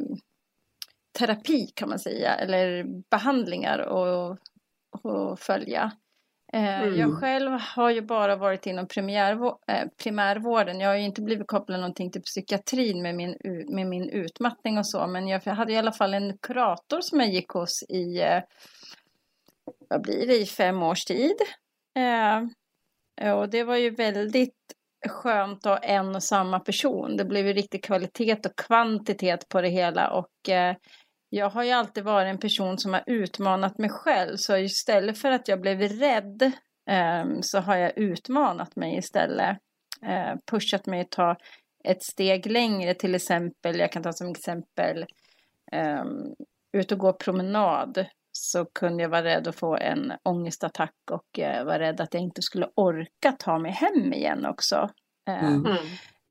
[1.19, 5.93] terapi kan man säga, eller behandlingar att följa.
[6.53, 6.99] Eh, mm.
[6.99, 8.87] Jag själv har ju bara varit inom
[9.67, 10.81] eh, primärvården.
[10.81, 13.37] Jag har ju inte blivit kopplad någonting till psykiatrin med min,
[13.69, 15.07] med min utmattning och så.
[15.07, 18.43] Men jag hade i alla fall en kurator som jag gick hos i, eh,
[19.89, 21.37] vad blir det, i fem års tid.
[23.37, 24.55] Och det var ju väldigt
[25.09, 27.17] skönt att ha en och samma person.
[27.17, 30.11] Det blev ju riktig kvalitet och kvantitet på det hela.
[30.11, 30.51] Och
[31.31, 34.37] jag har ju alltid varit en person som har utmanat mig själv.
[34.37, 36.43] Så istället för att jag blev rädd
[36.91, 39.59] eh, så har jag utmanat mig istället.
[40.03, 41.37] Eh, pushat mig att ta
[41.85, 43.79] ett steg längre till exempel.
[43.79, 45.07] Jag kan ta som exempel
[45.73, 46.05] eh,
[46.73, 48.07] ut och gå promenad.
[48.33, 52.23] Så kunde jag vara rädd att få en ångestattack och eh, var rädd att jag
[52.23, 54.91] inte skulle orka ta mig hem igen också.
[55.29, 55.67] Mm.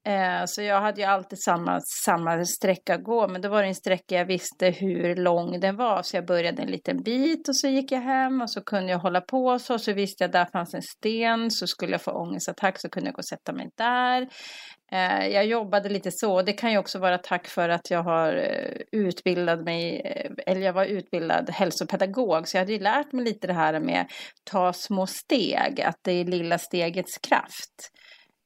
[0.08, 3.68] Eh, så jag hade ju alltid samma, samma sträcka att gå, men då var det
[3.68, 6.04] en sträcka jag visste hur lång den var.
[6.04, 9.00] Så jag började en liten bit och så gick jag hem och så kunde jag
[9.00, 9.80] hålla på så.
[9.80, 13.16] Så visste jag där fanns en sten, så skulle jag få ångestattack så kunde jag
[13.16, 14.28] gå och sätta mig där.
[14.92, 16.42] Eh, jag jobbade lite så.
[16.42, 20.02] Det kan ju också vara tack för att jag har eh, utbildat mig,
[20.46, 22.48] eller jag var utbildad hälsopedagog.
[22.48, 24.06] Så jag hade ju lärt mig lite det här med
[24.44, 27.92] ta små steg, att det är lilla stegets kraft.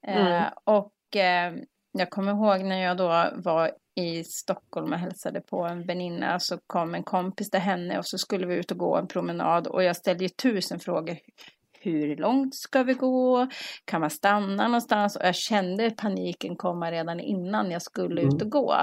[0.07, 0.43] Mm.
[0.65, 1.53] Och eh,
[1.91, 6.57] jag kommer ihåg när jag då var i Stockholm och hälsade på en väninna så
[6.67, 9.83] kom en kompis till henne och så skulle vi ut och gå en promenad och
[9.83, 11.17] jag ställde ju tusen frågor.
[11.79, 13.47] Hur långt ska vi gå?
[13.85, 15.15] Kan man stanna någonstans?
[15.15, 18.35] Och jag kände paniken komma redan innan jag skulle mm.
[18.35, 18.75] ut och gå.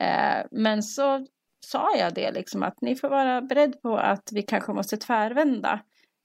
[0.00, 1.26] Eh, men så
[1.66, 5.80] sa jag det liksom att ni får vara beredd på att vi kanske måste tvärvända.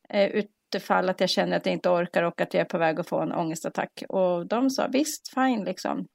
[0.10, 3.00] Eh, utifall att jag känner att jag inte orkar och att jag är på väg
[3.00, 4.04] att få en ångestattack.
[4.10, 6.06] Och de sa visst, fine liksom.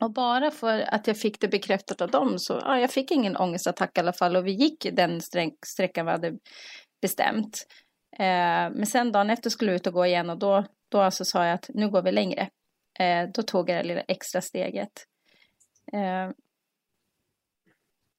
[0.00, 3.36] Och bara för att jag fick det bekräftat av dem så, ja, jag fick ingen
[3.36, 5.20] ångestattack i alla fall och vi gick den
[5.66, 6.38] sträckan vi hade
[7.02, 7.66] bestämt.
[8.18, 11.24] Eh, men sen dagen efter skulle vi ut och gå igen och då, då alltså
[11.24, 12.48] sa jag att nu går vi längre.
[13.00, 14.92] Eh, då tog jag det lilla extra steget.
[15.92, 16.30] Eh,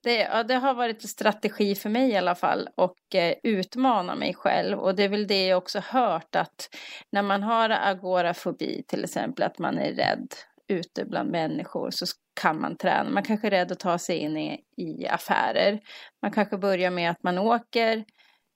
[0.03, 4.15] det, ja, det har varit en strategi för mig i alla fall och eh, utmana
[4.15, 4.79] mig själv.
[4.79, 6.69] Och det är väl det jag också hört att
[7.11, 10.27] när man har agorafobi till exempel, att man är rädd
[10.67, 12.05] ute bland människor så
[12.41, 13.09] kan man träna.
[13.09, 15.79] Man kanske är rädd att ta sig in i, i affärer.
[16.21, 18.05] Man kanske börjar med att man åker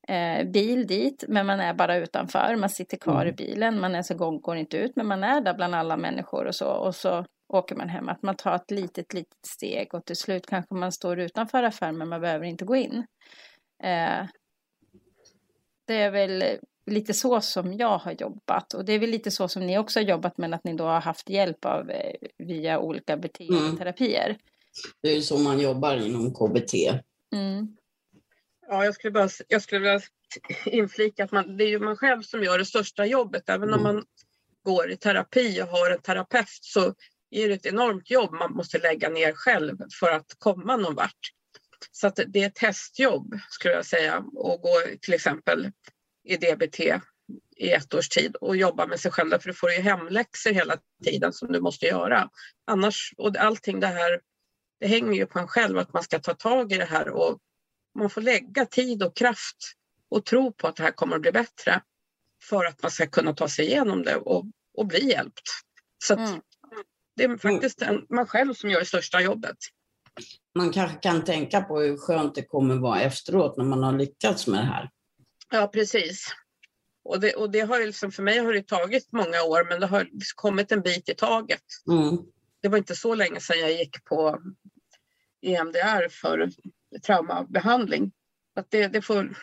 [0.07, 2.55] eh, bil dit, men man är bara utanför.
[2.55, 3.27] Man sitter kvar mm.
[3.27, 5.97] i bilen, man är så gång går inte ut, men man är där bland alla
[5.97, 6.67] människor och så.
[6.67, 8.09] Och så åker man hem.
[8.09, 11.97] Att man tar ett litet, litet steg och till slut kanske man står utanför affären,
[11.97, 13.05] men man behöver inte gå in.
[13.83, 14.25] Eh,
[15.87, 16.43] det är väl
[16.85, 19.99] lite så som jag har jobbat och det är väl lite så som ni också
[19.99, 24.25] har jobbat men att ni då har haft hjälp av eh, via olika beteendeterapier.
[24.25, 24.39] Mm.
[25.01, 26.73] Det är ju så man jobbar inom KBT.
[27.35, 27.77] Mm.
[28.67, 30.01] Ja, jag skulle, bara, jag skulle vilja
[30.65, 33.49] inflika att man, det är ju man själv som gör det största jobbet.
[33.49, 33.79] Även mm.
[33.79, 34.05] om man
[34.63, 36.93] går i terapi och har en terapeut så
[37.33, 41.31] är det ett enormt jobb man måste lägga ner själv för att komma någon vart.
[41.91, 45.71] Så att det är ett testjobb skulle jag säga att gå till exempel
[46.23, 46.79] i DBT
[47.57, 50.77] i ett års tid och jobba med sig själv för du får ju hemläxor hela
[51.03, 52.29] tiden som du måste göra.
[52.67, 54.21] Annars, och allting det här,
[54.79, 57.39] det hänger ju på en själv att man ska ta tag i det här och
[57.99, 59.57] man får lägga tid och kraft
[60.09, 61.81] och tro på att det här kommer att bli bättre
[62.43, 64.45] för att man ska kunna ta sig igenom det och,
[64.77, 65.49] och bli hjälpt.
[66.03, 66.41] Så mm
[67.15, 69.57] det är faktiskt en, man själv som gör det största jobbet.
[70.55, 74.47] Man kanske kan tänka på hur skönt det kommer vara efteråt när man har lyckats
[74.47, 74.89] med det här.
[75.51, 76.27] Ja, precis.
[77.03, 79.79] Och det, och det har ju liksom, för mig har det tagit många år men
[79.79, 81.63] det har kommit en bit i taget.
[81.91, 82.17] Mm.
[82.61, 84.41] Det var inte så länge sedan jag gick på
[85.41, 86.49] EMDR för
[87.05, 88.11] traumabehandling.
[88.55, 89.37] Att det, det får,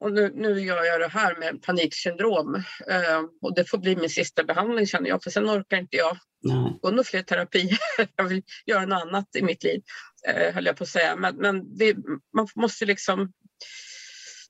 [0.00, 2.54] och nu, nu gör jag det här med paniksyndrom
[2.90, 6.18] eh, och det får bli min sista behandling känner jag för sen orkar inte jag
[6.42, 6.78] Nej.
[6.82, 7.78] gå några fler terapier.
[8.16, 9.82] jag vill göra något annat i mitt liv
[10.28, 11.16] eh, höll jag på att säga.
[11.16, 11.96] Men, men det,
[12.36, 13.32] man måste liksom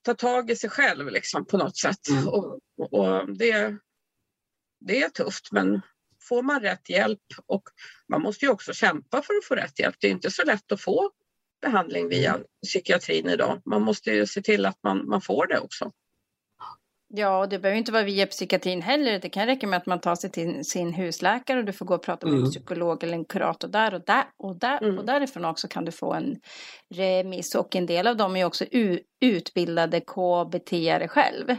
[0.03, 2.09] ta tag i sig själv liksom, på något sätt.
[2.11, 2.29] Mm.
[2.29, 3.77] Och, och det,
[4.81, 5.81] det är tufft men
[6.29, 7.63] får man rätt hjälp och
[8.09, 9.97] man måste ju också kämpa för att få rätt hjälp.
[10.01, 11.11] Det är inte så lätt att få
[11.67, 13.61] behandling via psykiatrin idag.
[13.65, 15.93] Man måste ju se till att man, man får det också.
[17.09, 19.19] Ja, och det behöver inte vara via psykiatrin heller.
[19.19, 21.95] Det kan räcka med att man tar sig till sin husläkare och du får gå
[21.95, 22.45] och prata med mm.
[22.45, 24.99] en psykolog eller en kurator där och där och där mm.
[24.99, 26.37] och därifrån också kan du få en
[26.95, 28.65] remiss och en del av dem är också
[29.21, 30.71] utbildade KBT
[31.11, 31.57] själv.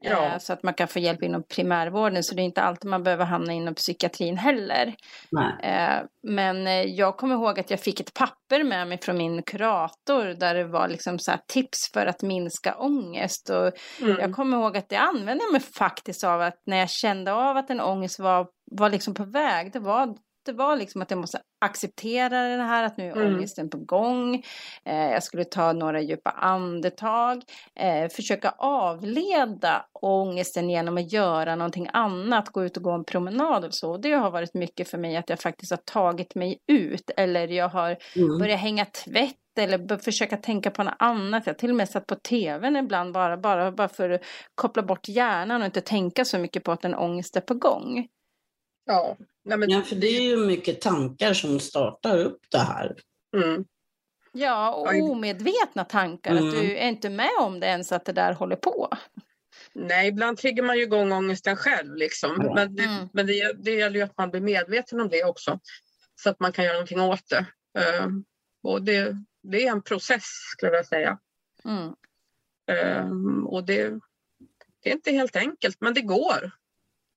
[0.00, 0.24] Ja.
[0.24, 3.02] Eh, så att man kan få hjälp inom primärvården så det är inte alltid man
[3.02, 4.94] behöver hamna inom psykiatrin heller.
[5.30, 5.52] Nej.
[5.62, 9.42] Eh, men eh, jag kommer ihåg att jag fick ett papper med mig från min
[9.42, 13.50] kurator där det var liksom så tips för att minska ångest.
[13.50, 13.72] Och
[14.02, 14.18] mm.
[14.20, 17.56] Jag kommer ihåg att det använde jag mig faktiskt av att när jag kände av
[17.56, 20.16] att en ångest var, var liksom på väg, det var
[20.48, 23.34] det var liksom att jag måste acceptera det här att nu är mm.
[23.34, 24.34] ångesten på gång.
[24.84, 27.42] Eh, jag skulle ta några djupa andetag.
[27.80, 32.48] Eh, försöka avleda ångesten genom att göra någonting annat.
[32.48, 33.96] Gå ut och gå en promenad och så.
[33.96, 37.10] Det har varit mycket för mig att jag faktiskt har tagit mig ut.
[37.16, 38.38] Eller jag har mm.
[38.38, 41.46] börjat hänga tvätt eller försöka tänka på något annat.
[41.46, 44.20] Jag har till och med satt på tvn ibland bara, bara, bara för att
[44.54, 48.08] koppla bort hjärnan och inte tänka så mycket på att en ångest är på gång.
[48.88, 49.70] Ja, Nej, men...
[49.70, 52.96] ja, för det är ju mycket tankar som startar upp det här.
[53.36, 53.64] Mm.
[54.32, 56.30] Ja, och omedvetna tankar.
[56.30, 56.48] Mm.
[56.48, 58.88] Att du är inte med om det ens att det där håller på.
[59.72, 61.94] Nej, ibland triggar man ju igång ångesten själv.
[61.94, 62.36] Liksom.
[62.44, 62.54] Ja.
[62.54, 63.08] Men, det, mm.
[63.12, 65.60] men det, det gäller ju att man blir medveten om det också.
[66.22, 67.46] Så att man kan göra någonting åt det.
[67.78, 68.08] Uh,
[68.62, 71.18] och det, det är en process skulle jag säga.
[71.64, 71.94] Mm.
[72.70, 73.88] Uh, och det,
[74.82, 76.57] det är inte helt enkelt, men det går.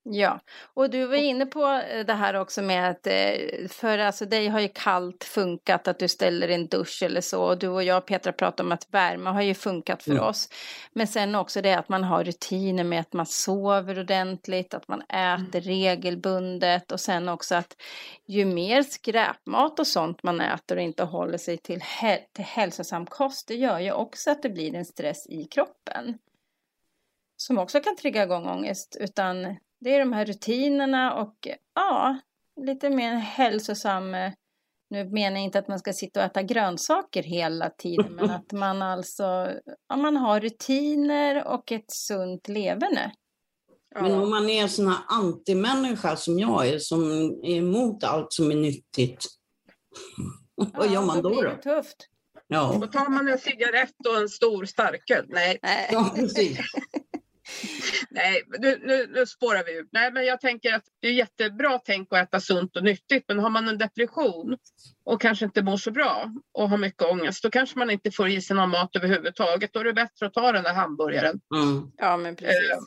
[0.04, 0.40] Ja,
[0.74, 4.48] och du var inne på eh, det här också med att eh, för alltså dig
[4.48, 8.06] har ju kallt funkat att du ställer en dusch eller så och du och jag
[8.06, 10.24] Petra pratade om att värme har ju funkat för mm.
[10.24, 10.50] oss.
[10.94, 15.02] Men sen också det att man har rutiner med att man sover ordentligt, att man
[15.02, 15.62] äter mm.
[15.62, 17.76] regelbundet och sen också att
[18.28, 21.84] ju mer skräpmat och sånt man äter och inte håller sig till,
[22.34, 26.18] till hälsosam kost det gör ju också att det blir en stress i kroppen.
[27.38, 32.18] Som också kan trigga igång ångest utan det är de här rutinerna och ja,
[32.62, 34.16] lite mer hälsosam
[34.92, 38.52] nu menar jag inte att man ska sitta och äta grönsaker hela tiden, men att
[38.52, 39.52] man alltså
[39.90, 43.12] ja, man har rutiner och ett sunt leverne.
[43.96, 44.02] Ja.
[44.02, 47.12] Men om man är en sån här antimänniska som jag är, som
[47.44, 49.26] är emot allt som är nyttigt,
[50.56, 51.30] vad ja, gör man då?
[51.30, 52.08] Då blir det tufft.
[52.48, 52.78] Ja.
[52.82, 55.26] Då tar man en cigarett och en stor starköl.
[55.28, 55.60] Nej.
[55.62, 55.90] Nej.
[55.92, 56.58] Ja, precis.
[58.10, 59.90] Nej, nu, nu, nu spårar vi ut.
[59.92, 63.40] Nej, men jag tänker att det är jättebra tänk att äta sunt och nyttigt, men
[63.40, 64.58] har man en depression
[65.04, 68.30] och kanske inte mår så bra och har mycket ångest, då kanske man inte får
[68.30, 69.74] i sig någon mat överhuvudtaget.
[69.74, 71.40] Då är det bättre att ta den där hamburgaren.
[71.56, 71.92] Mm.
[71.98, 72.72] Ja, men precis.
[72.72, 72.78] Eh,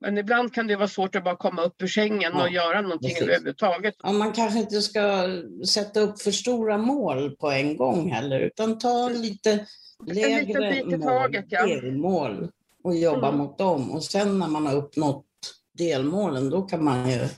[0.00, 2.80] Men ibland kan det vara svårt att bara komma upp ur sängen Ja, och göra
[2.80, 3.22] någonting precis.
[3.22, 3.94] överhuvudtaget.
[4.02, 5.28] Ja, man kanske inte ska
[5.68, 9.66] sätta upp för stora mål på en gång heller, utan ta lite
[10.06, 11.66] lägre liten bit i mål, taget, ja.
[11.66, 12.50] delmål
[12.84, 13.38] och jobba Mm.
[13.38, 13.90] mot dem.
[13.90, 15.26] Och sen när man har uppnått
[15.72, 17.28] delmålen, då kan man ju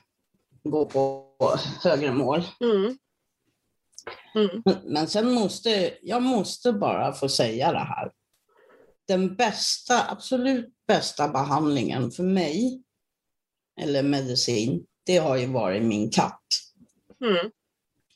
[0.65, 1.29] gå på
[1.83, 2.43] högre mål.
[2.61, 2.99] Mm.
[4.35, 4.63] Mm.
[4.65, 8.13] Men, men sen måste, jag måste bara få säga det här.
[9.09, 12.83] Den bästa, absolut bästa behandlingen för mig,
[13.81, 16.43] eller medicin, det har ju varit min katt.
[17.25, 17.51] Mm.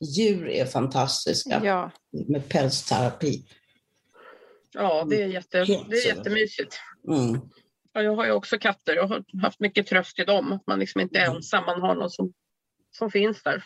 [0.00, 3.46] Djur är fantastiska Ja, med pälsterapi.
[4.72, 6.76] Ja, det är, jätte, det är jättemysigt.
[7.08, 7.40] Mm.
[7.92, 8.96] Ja, jag har ju också katter.
[8.96, 10.52] Jag har haft mycket tröst i dem.
[10.52, 11.36] Att man liksom inte är Mm.
[11.36, 11.64] ensam.
[11.66, 12.32] Man har någon som,
[12.96, 13.64] som finns där.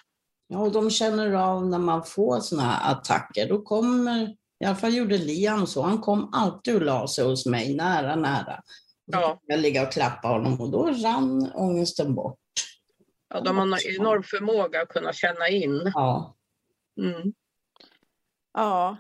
[0.48, 3.48] Ja, och de känner av när man får såna här attacker.
[3.48, 7.46] Då kommer, i alla fall gjorde Liam så, han kom alltid och la sig hos
[7.46, 8.62] mig nära, nära.
[9.04, 9.40] Ja.
[9.46, 12.38] Jag ligga och klappa honom och då rann ångesten bort.
[13.34, 15.92] Ja, de har en enorm förmåga att kunna känna in.
[15.94, 16.36] Ja.
[17.00, 17.32] Mm.
[18.52, 18.96] ja,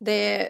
[0.00, 0.48] det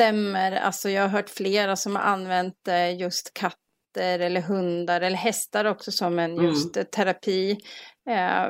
[0.00, 0.52] stämmer.
[0.52, 5.64] Alltså jag har hört flera som har använt eh, just katter eller hundar eller hästar
[5.64, 6.44] också som en Mm.
[6.44, 7.58] just eh, terapi.
[8.10, 8.48] Eh,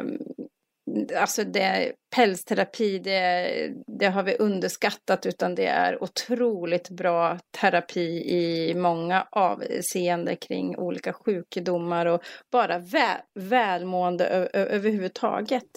[1.17, 8.75] Alltså det, pälsterapi, det, det har vi underskattat utan det är otroligt bra terapi i
[8.75, 12.23] många avseenden kring olika sjukdomar och
[12.53, 15.71] bara vä, välmående överhuvudtaget.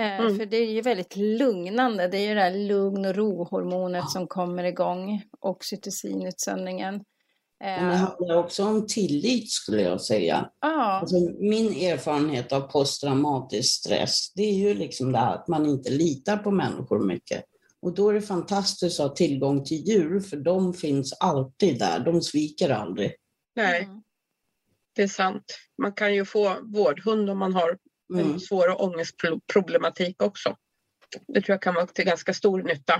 [0.00, 0.36] Eh, Mm.
[0.38, 4.26] För det är ju väldigt lugnande, det är ju det här lugn och ro-hormonet som
[4.26, 7.04] kommer igång, oxytocinutsöndringen.
[7.60, 10.50] Men det Eh, handlar också om tillit skulle jag säga.
[10.60, 15.66] Ja, Alltså, min erfarenhet av posttraumatisk stress, det är ju liksom det här att man
[15.66, 17.44] inte litar på människor mycket.
[17.82, 22.00] Och då är det fantastiskt att ha tillgång till djur, för de finns alltid där.
[22.00, 23.12] De sviker aldrig.
[23.56, 24.02] Nej, Mm.
[24.96, 25.44] det är sant.
[25.82, 27.78] Man kan ju få vårdhund om man har
[28.14, 28.32] Mm.
[28.32, 30.56] en svår ångestproblematik också.
[31.28, 32.94] Det tror jag kan vara till ganska stor nytta.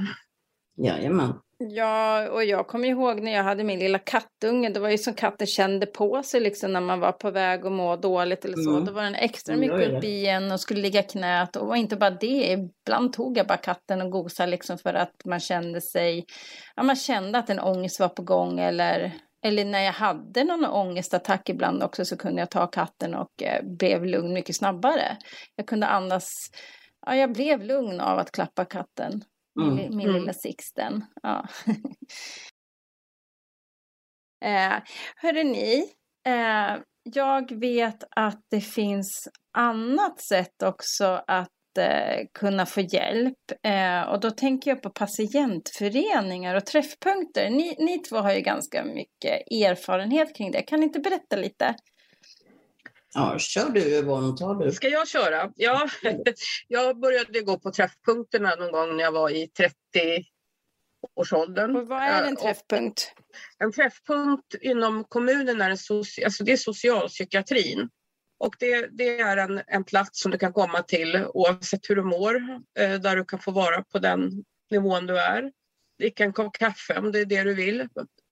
[0.76, 1.32] Jajamän.
[1.58, 4.68] Ja, och jag kommer ihåg när jag hade min lilla kattunge.
[4.70, 7.72] Det var ju som katten kände på sig liksom när man var på väg att
[7.72, 8.70] må dåligt eller så.
[8.70, 8.84] Mm.
[8.84, 9.98] Då var den extra Mm, mycket gör det.
[9.98, 11.56] upp i en och skulle ligga knät.
[11.56, 15.40] Och inte bara det, ibland tog jag bara katten och gosade liksom för att man
[15.40, 16.24] kände sig,
[16.76, 19.12] ja man kände att en ångest var på gång eller
[19.42, 23.64] eller när jag hade någon ångestattack ibland också så kunde jag ta katten och eh,
[23.64, 25.16] blev lugn mycket snabbare.
[25.56, 26.28] Jag kunde andas,
[27.06, 29.24] ja jag blev lugn av att klappa katten.
[29.54, 29.76] Min, Mm.
[29.76, 30.20] li- min Mm.
[30.20, 31.04] lilla Sixten.
[31.22, 31.46] Ja.
[34.44, 34.78] eh,
[35.16, 35.92] hörde ni,
[36.26, 39.28] eh, jag vet att det finns
[39.58, 41.48] annat sätt också att
[41.78, 43.38] eh, kunna få hjälp.
[43.62, 47.50] Eh, och då tänker jag på patientföreningar och träffpunkter.
[47.50, 50.62] Ni, ni två har ju ganska mycket erfarenhet kring det.
[50.62, 51.74] Kan ni inte berätta lite?
[53.14, 54.72] Ja, kör du Yvonne, tar du.
[54.72, 55.52] Ska jag köra?
[55.56, 55.88] Ja,
[56.68, 59.50] jag började gå på träffpunkterna någon gång när jag var i
[61.16, 61.76] 30-årsåldern.
[61.76, 63.12] Och vad är en Eh, och träffpunkt?
[63.58, 67.88] En träffpunkt inom kommunen är, en soci- alltså det är socialpsykiatrin.
[68.40, 72.02] Och det, det är en, en plats som du kan komma till oavsett hur du
[72.02, 72.36] mår,
[72.78, 75.52] eh, där du kan få vara på den nivån du är.
[75.98, 77.88] Dricka en kopp kaffe om det är det du vill,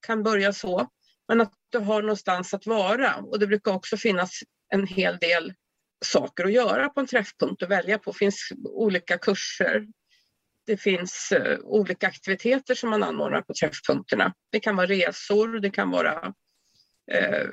[0.07, 0.87] kan börja så.
[1.27, 3.15] Men att du har någonstans att vara.
[3.15, 4.39] Och det brukar också finnas
[4.73, 5.53] en hel del
[6.05, 8.11] saker att göra på en träffpunkt att välja på.
[8.11, 9.87] Det finns olika kurser.
[10.65, 14.33] Det finns eh, olika aktiviteter som man anordnar på träffpunkterna.
[14.51, 16.33] Det kan vara resor, det kan vara
[17.11, 17.47] eh,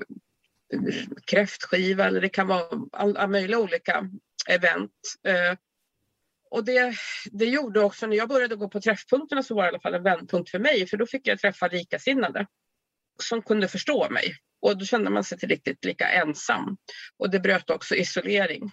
[1.27, 4.11] kräftskiva eller det kan vara alla möjliga olika
[4.49, 4.93] event.
[5.29, 5.59] Eh,
[6.51, 6.95] och det,
[7.31, 9.95] det gjorde också, när jag började gå på träffpunkterna så var det i alla fall
[9.95, 12.47] en vändpunkt för mig för då fick jag träffa likasinnade
[13.23, 14.37] som kunde förstå mig.
[14.61, 16.77] Och då kände man sig inte riktigt lika ensam.
[17.19, 18.71] Och det bröt också isolering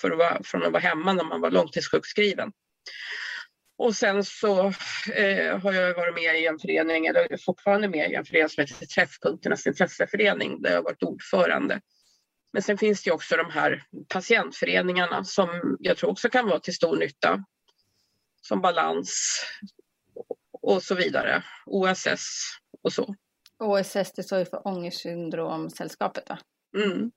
[0.00, 2.52] för att vara, från att vara hemma när man var långtidssjukskriven.
[3.78, 4.66] Och sen så
[5.14, 8.60] eh, har jag varit med i en förening, eller fortfarande med i en förening som
[8.60, 11.80] heter Träffpunkternas intresseförening där jag har varit ordförande.
[12.52, 16.74] Men sen finns det också de här patientföreningarna som jag tror också kan vara till
[16.74, 17.44] stor nytta.
[18.40, 19.42] Som Balans
[20.52, 21.42] och så vidare.
[21.66, 22.26] OSS
[22.82, 23.14] och så.
[23.58, 26.38] OSS, det står ju för Ångestsyndromsällskapet va?
[26.76, 27.10] Mm.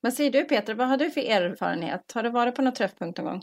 [0.00, 2.12] Vad säger du Peter, vad har du för erfarenhet?
[2.14, 3.42] Har du varit på någon träffpunkt någon gång?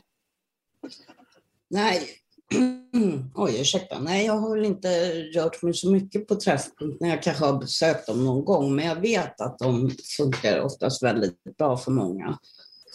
[1.70, 2.10] Nej,
[3.36, 4.00] oj ursäkta.
[4.00, 7.06] Nej, jag har väl inte rört mig så mycket på träffpunkter.
[7.06, 11.58] Jag kanske har besökt dem någon gång, men jag vet att de funkar oftast väldigt
[11.58, 12.38] bra för många.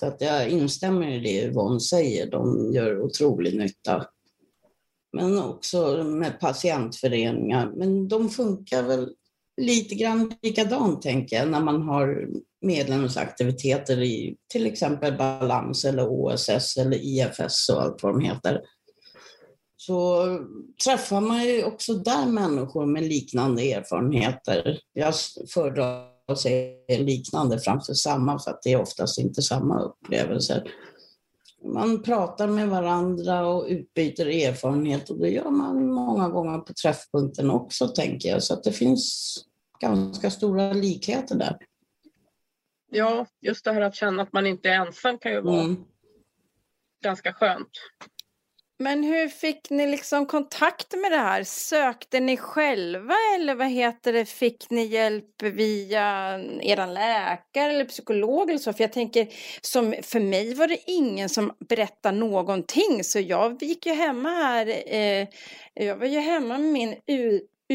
[0.01, 4.07] Så att jag instämmer i det Yvonne säger, de gör otrolig nytta.
[5.13, 9.15] Men också med patientföreningar, men de funkar väl
[9.57, 12.29] lite grann likadant tänker jag när man har
[12.65, 18.61] medlemsaktiviteter i till exempel Balans eller OSS eller IFS och allt vad de heter.
[19.77, 20.27] Så
[20.85, 24.79] träffar man ju också där människor med liknande erfarenheter.
[24.93, 25.15] Jag
[25.55, 30.71] föredrar att säga liknande framför samma för att det är oftast inte samma upplevelser.
[31.65, 37.51] Man pratar med varandra och utbyter erfarenhet och det gör man många gånger på träffpunkten
[37.51, 38.43] också tänker jag.
[38.43, 39.35] Så att det finns
[39.81, 41.59] ganska stora likheter där.
[42.97, 45.85] Ja, just det här att känna att man inte är ensam kan ju vara mm.
[47.05, 47.71] ganska skönt.
[48.79, 51.45] Men hur fick ni liksom kontakt med det här?
[51.45, 58.51] Sökte ni själva eller vad heter det, fick ni hjälp via er läkare eller psykolog
[58.51, 58.73] eller så?
[58.73, 59.29] För jag tänker,
[59.61, 64.67] som, för mig var det ingen som berättade någonting så jag gick ju hemma här,
[64.87, 65.29] eh,
[65.75, 66.95] jag var ju hemma med min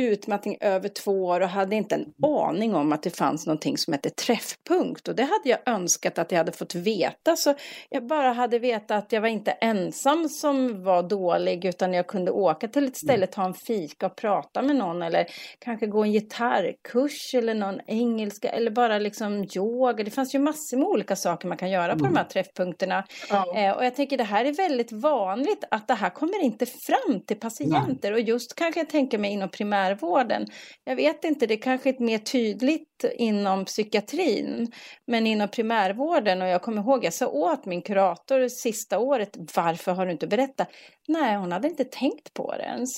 [0.07, 3.93] utmattning över två år och hade inte en aning om att det fanns någonting som
[3.93, 5.07] hette träffpunkt.
[5.07, 7.35] Och det hade jag önskat att jag hade fått veta.
[7.35, 7.55] Så
[7.89, 12.31] jag bara hade vetat att jag var inte ensam som var dålig utan jag kunde
[12.31, 15.25] åka till ett ställe, ta en fika och prata med någon eller
[15.59, 20.03] kanske gå en gitarrkurs eller någon engelska eller bara liksom yoga.
[20.03, 22.13] Det fanns ju massor med olika saker man kan göra på mm.
[22.13, 23.05] de här träffpunkterna.
[23.29, 23.55] Ja.
[23.55, 27.21] Eh, och jag tänker det här är väldigt vanligt att det här kommer inte fram
[27.25, 28.13] till patienter Nej.
[28.13, 30.45] och just kanske jag tänker mig inom primär primärvården.
[30.83, 34.71] Jag vet inte, det är kanske är mer tydligt inom psykiatrin,
[35.07, 39.91] men inom primärvården och jag kommer ihåg, jag sa åt min kurator sista året, varför
[39.91, 40.69] har du inte berättat?
[41.07, 42.89] Nej, hon hade inte tänkt på det ens.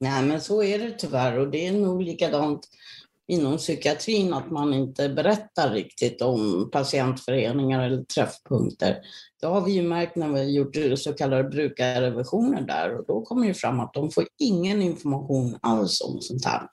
[0.00, 2.68] Nej, men så är det tyvärr och det är nog likadant
[3.28, 8.98] inom psykiatrin att man inte berättar riktigt om patientföreningar eller träffpunkter.
[9.40, 13.22] Det har vi ju märkt när vi har gjort så kallade brukarrevisioner där och då
[13.22, 16.68] kommer det fram att de får ingen information alls om sånt här.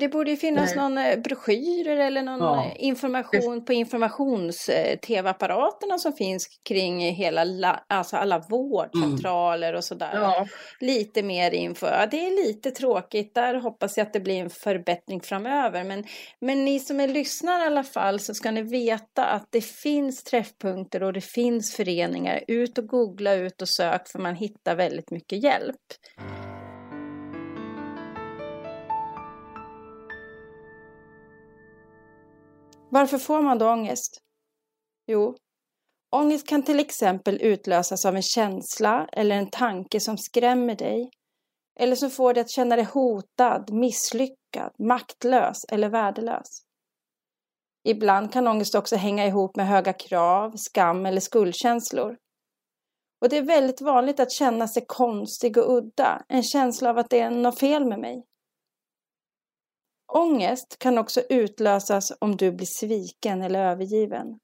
[0.00, 0.84] Det borde ju finnas Nej.
[0.84, 2.64] någon eh, broschyrer eller någon ja.
[2.64, 9.78] Eh, information på informations-tv-apparaterna som finns kring hela, alltså alla vårdcentraler mm.
[9.78, 10.10] och sådär.
[10.14, 10.46] Ja.
[10.80, 11.86] Lite mer info.
[11.86, 13.34] Ja, det är lite tråkigt.
[13.34, 15.84] Där hoppas jag att det blir en förbättring framöver.
[15.84, 16.04] Men,
[16.40, 20.24] men ni som är lyssnare i alla fall så ska ni veta att det finns
[20.24, 22.44] träffpunkter och det finns föreningar.
[22.48, 25.76] Ut och googla, ut och sök för man hittar väldigt mycket hjälp.
[32.90, 34.18] Varför får man då ångest?
[35.06, 35.36] Jo,
[36.16, 41.10] ångest kan till exempel utlösas av en känsla eller en tanke som skrämmer dig
[41.80, 46.62] eller som får dig att känna dig hotad, misslyckad, maktlös eller värdelös.
[47.84, 52.16] Ibland kan ångest också hänga ihop med höga krav, skam eller skuldkänslor.
[53.20, 57.10] Och det är väldigt vanligt att känna sig konstig och udda, en känsla av att
[57.10, 58.24] det är något fel med mig.
[60.12, 64.38] Ångest kan också utlösas om du blir sviken eller övergiven.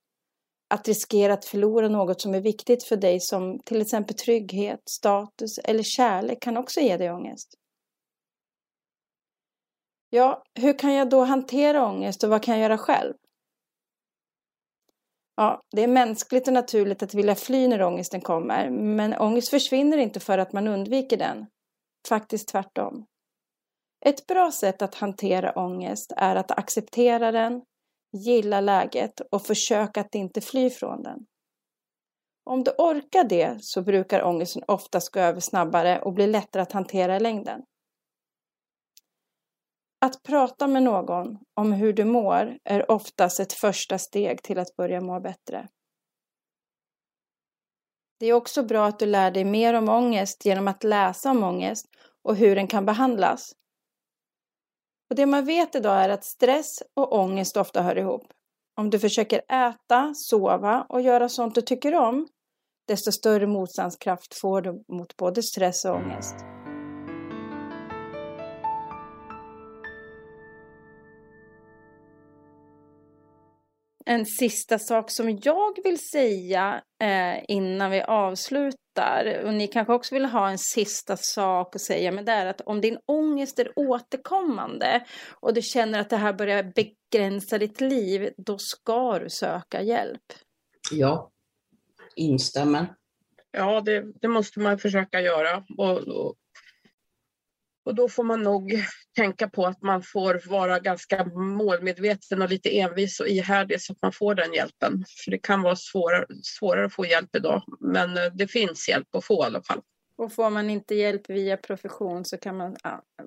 [0.75, 5.59] Att riskera att förlora något som är viktigt för dig som till exempel trygghet, status
[5.59, 7.55] eller kärlek kan också ge dig ångest.
[10.11, 13.15] Ja, hur kan jag då hantera ångest och vad kan jag göra själv?
[15.37, 19.99] Ja, det är mänskligt och naturligt att vilja fly när ångesten kommer, men ångest försvinner
[19.99, 21.47] inte för att man undviker den.
[22.09, 23.07] Faktiskt tvärtom.
[24.05, 27.63] Ett bra sätt att hantera ångest är att acceptera den,
[28.13, 31.27] gilla läget och försöka att inte fly från den.
[32.45, 36.73] Om du orkar det så brukar ångesten oftast gå över snabbare och bli lättare att
[36.73, 37.63] hantera i längden.
[40.01, 44.77] Att prata med någon om hur du mår är oftast ett första steg till att
[44.77, 45.69] börja må bättre.
[48.19, 51.43] Det är också bra att du lär dig mer om ångest genom att läsa om
[51.45, 51.87] ångest
[52.23, 53.53] och hur den kan behandlas.
[55.13, 58.23] Och det man vet idag är att stress och ångest ofta hör ihop.
[58.81, 62.29] Om du försöker äta, sova och göra sånt du tycker om,
[62.89, 66.35] desto större motståndskraft får du mot både stress och ångest.
[74.07, 80.15] En sista sak som jag vill säga eh, innan vi avslutar, och ni kanske också
[80.15, 83.73] vill ha en sista sak att säga, men det är att om din ångest är
[83.77, 85.05] återkommande
[85.41, 90.33] och du känner att det här börjar begränsa ditt liv, då ska du söka hjälp.
[90.91, 91.31] Ja,
[92.17, 92.95] instämmer.
[93.51, 95.65] Ja, det, det måste man försöka göra.
[95.79, 96.35] Och, och
[97.85, 98.73] Och då får man nog
[99.17, 104.03] tänka på att man får vara ganska målmedveten och lite envis och ihärdig så att
[104.03, 105.05] man får den hjälpen.
[105.25, 109.15] För det kan vara svårare, svårare att få hjälp idag, men eh, det finns hjälp
[109.15, 109.81] att få i alla fall.
[110.17, 112.77] Och får man inte hjälp via profession så kan man i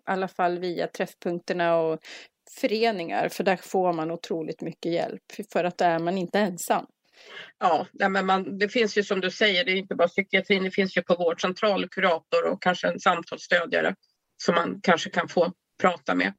[0.06, 2.00] alla fall via träffpunkterna och
[2.62, 5.22] föreningar, för där får man otroligt mycket hjälp,
[5.54, 6.86] för att där är man inte ensam.
[7.60, 10.72] Ja, men man, det finns ju som du säger, det är inte bara psykiatrin, det
[10.72, 13.96] finns ju på vårdcentral, kurator och kanske en samtalsstödjare
[14.44, 16.34] som man kanske kan få prata med.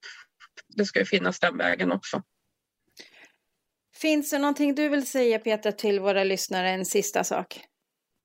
[0.69, 2.23] Det ska ju finnas den vägen också.
[3.97, 7.61] Finns det någonting du vill säga Petra till våra lyssnare, en sista sak?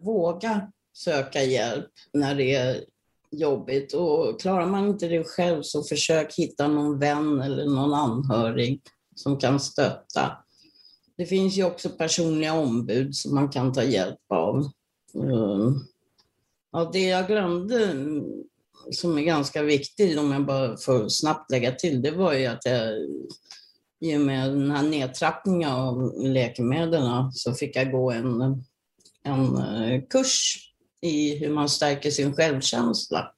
[0.04, 2.86] Våga söka hjälp när det är
[3.32, 8.82] jobbigt och klarar man inte det själv så försök hitta någon vän eller någon anhörig
[9.16, 10.38] som kan stötta.
[11.18, 14.72] Det finns ju också personliga ombud som man kan ta hjälp av.
[15.16, 15.80] Mm.
[16.72, 17.96] Ja, det jag glömde
[18.92, 22.66] som är ganska viktigt, om jag bara får snabbt lägga till, det var ju att
[22.66, 22.94] jag
[24.00, 28.64] i och med den här nedtrappningen av läkemedlen så fick jag gå en,
[29.24, 30.58] en eh, kurs
[31.02, 33.34] i hur man stärker sin självkänsla.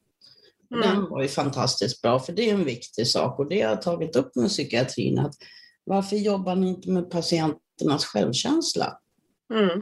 [0.71, 0.89] Mm.
[0.89, 3.81] Den var ju fantastiskt bra, för det är en viktig sak och det har jag
[3.81, 5.19] tagit upp med psykiatrin.
[5.19, 5.35] Att
[5.83, 8.99] varför jobbar ni inte med patienternas självkänsla?
[9.53, 9.81] Mm.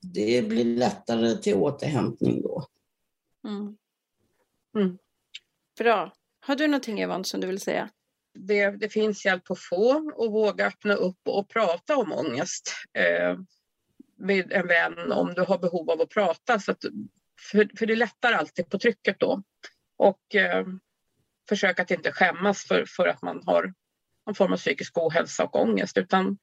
[0.00, 2.66] Det blir lättare till återhämtning då.
[3.48, 3.76] Mm.
[4.78, 4.98] Mm.
[5.78, 6.12] Bra.
[6.40, 7.90] Har du någonting Yvonne som du vill säga?
[8.34, 13.38] Det, det, finns hjälp att få och våga öppna upp och prata om ångest eh,
[14.18, 16.60] med en vän om du har behov av att prata.
[16.60, 16.84] Så att,
[17.50, 19.42] för, för det lättar alltid på trycket då.
[19.96, 20.66] Och eh,
[21.48, 23.74] försök att inte skämmas för, för att man har
[24.26, 26.38] någon form av psykisk ohälsa och ångest utan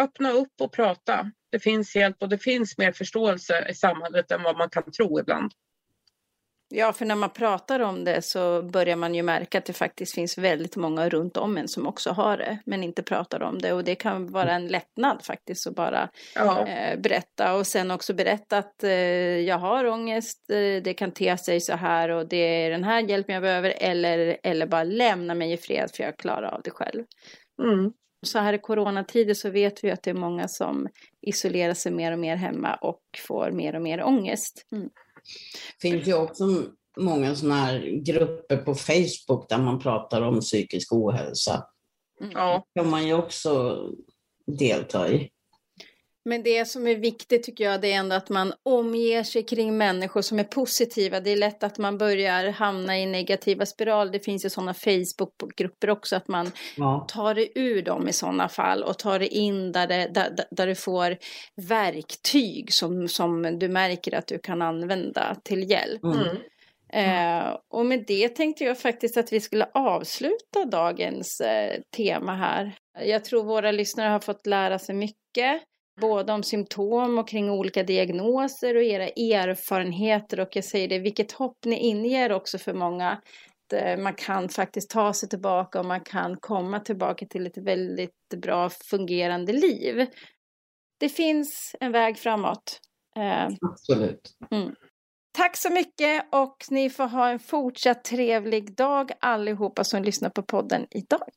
[0.00, 1.30] öppna upp och prata.
[1.50, 5.20] Det finns hjälp och det finns mer förståelse i samhället än vad man kan tro
[5.20, 5.52] ibland.
[6.74, 10.14] Ja, för när man pratar om det så börjar man ju märka att det faktiskt
[10.14, 13.72] finns väldigt många runt om en som också har det, men inte pratar om det.
[13.72, 16.66] Och det kan vara en lättnad faktiskt att bara ja.
[16.66, 17.54] eh, berätta.
[17.54, 18.90] Och sen också berätta att eh,
[19.40, 23.00] jag har ångest, eh, det kan te sig så här och det är den här
[23.00, 23.74] hjälpen jag behöver.
[23.76, 27.04] Eller, eller bara lämna mig i fred för jag klarar av det själv.
[27.62, 27.92] Mm.
[28.26, 30.88] Så här i coronatider så vet vi att det är många som
[31.26, 34.66] isolerar sig mer och mer hemma och får mer och mer ångest.
[34.72, 34.88] Mm.
[35.80, 36.44] Det finns ju också
[36.98, 41.66] många sådana här grupper på Facebook där man pratar om psykisk ohälsa.
[42.20, 42.32] Mm.
[42.34, 42.66] Ja.
[42.74, 43.78] Det kan man ju också
[44.46, 45.30] delta i.
[46.24, 49.76] Men det som är viktigt tycker jag det är ändå att man omger sig kring
[49.78, 51.20] människor som är positiva.
[51.20, 54.12] Det är lätt att man börjar hamna i negativa spiral.
[54.12, 57.06] Det finns ju sådana Facebookgrupper också att man ja.
[57.08, 60.66] tar det ur dem i sådana fall och tar det in där, det, där, där
[60.66, 61.16] du får
[61.68, 66.04] verktyg som, som du märker att du kan använda till hjälp.
[66.04, 66.18] Mm.
[66.92, 67.46] Mm.
[67.46, 72.74] Eh, och med det tänkte jag faktiskt att vi skulle avsluta dagens eh, tema här.
[73.04, 75.62] Jag tror våra lyssnare har fått lära sig mycket
[76.00, 81.32] både om symptom och kring olika diagnoser och era erfarenheter och jag säger det, vilket
[81.32, 83.20] hopp ni inger också för många.
[83.72, 88.34] Eh, man kan faktiskt ta sig tillbaka och man kan komma tillbaka till ett väldigt
[88.36, 90.06] bra fungerande liv.
[91.00, 92.80] Det finns en väg framåt.
[93.16, 94.36] Eh, Absolut.
[94.50, 94.74] Mm.
[95.32, 100.42] Tack så mycket och ni får ha en fortsatt trevlig dag allihopa som lyssnar på
[100.42, 101.32] podden idag.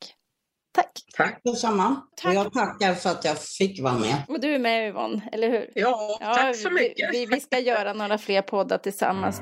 [0.76, 0.92] Tack.
[1.14, 2.02] Tack detsamma.
[2.16, 2.30] Tack.
[2.30, 4.24] Och jag tackar för att jag fick vara med.
[4.28, 5.72] Och du är med Yvonne, eller hur?
[5.76, 7.14] Ja, ja tack så mycket.
[7.14, 9.42] Vi, vi ska göra några fler poddar tillsammans.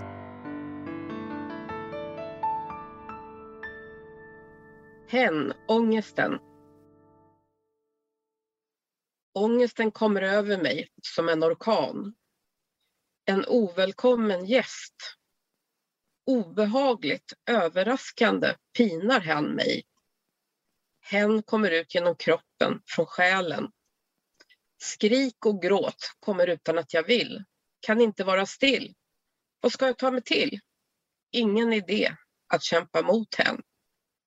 [5.10, 6.40] Hen, ångesten.
[9.40, 12.14] Ångesten kommer över mig som en orkan.
[13.26, 14.96] En ovälkommen gäst.
[16.26, 18.48] Obehagligt, överraskande
[18.78, 19.84] pinar hen mig
[21.06, 23.72] Hen kommer ut genom kroppen, från själen.
[24.82, 27.44] Skrik och gråt kommer utan att jag vill.
[27.80, 28.94] Kan inte vara still.
[29.60, 30.60] Vad ska jag ta mig till?
[31.32, 32.16] Ingen idé
[32.54, 33.62] att kämpa mot hen.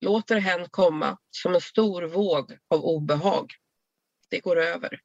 [0.01, 3.53] Låter hen komma som en stor våg av obehag.
[4.29, 5.01] Det går över.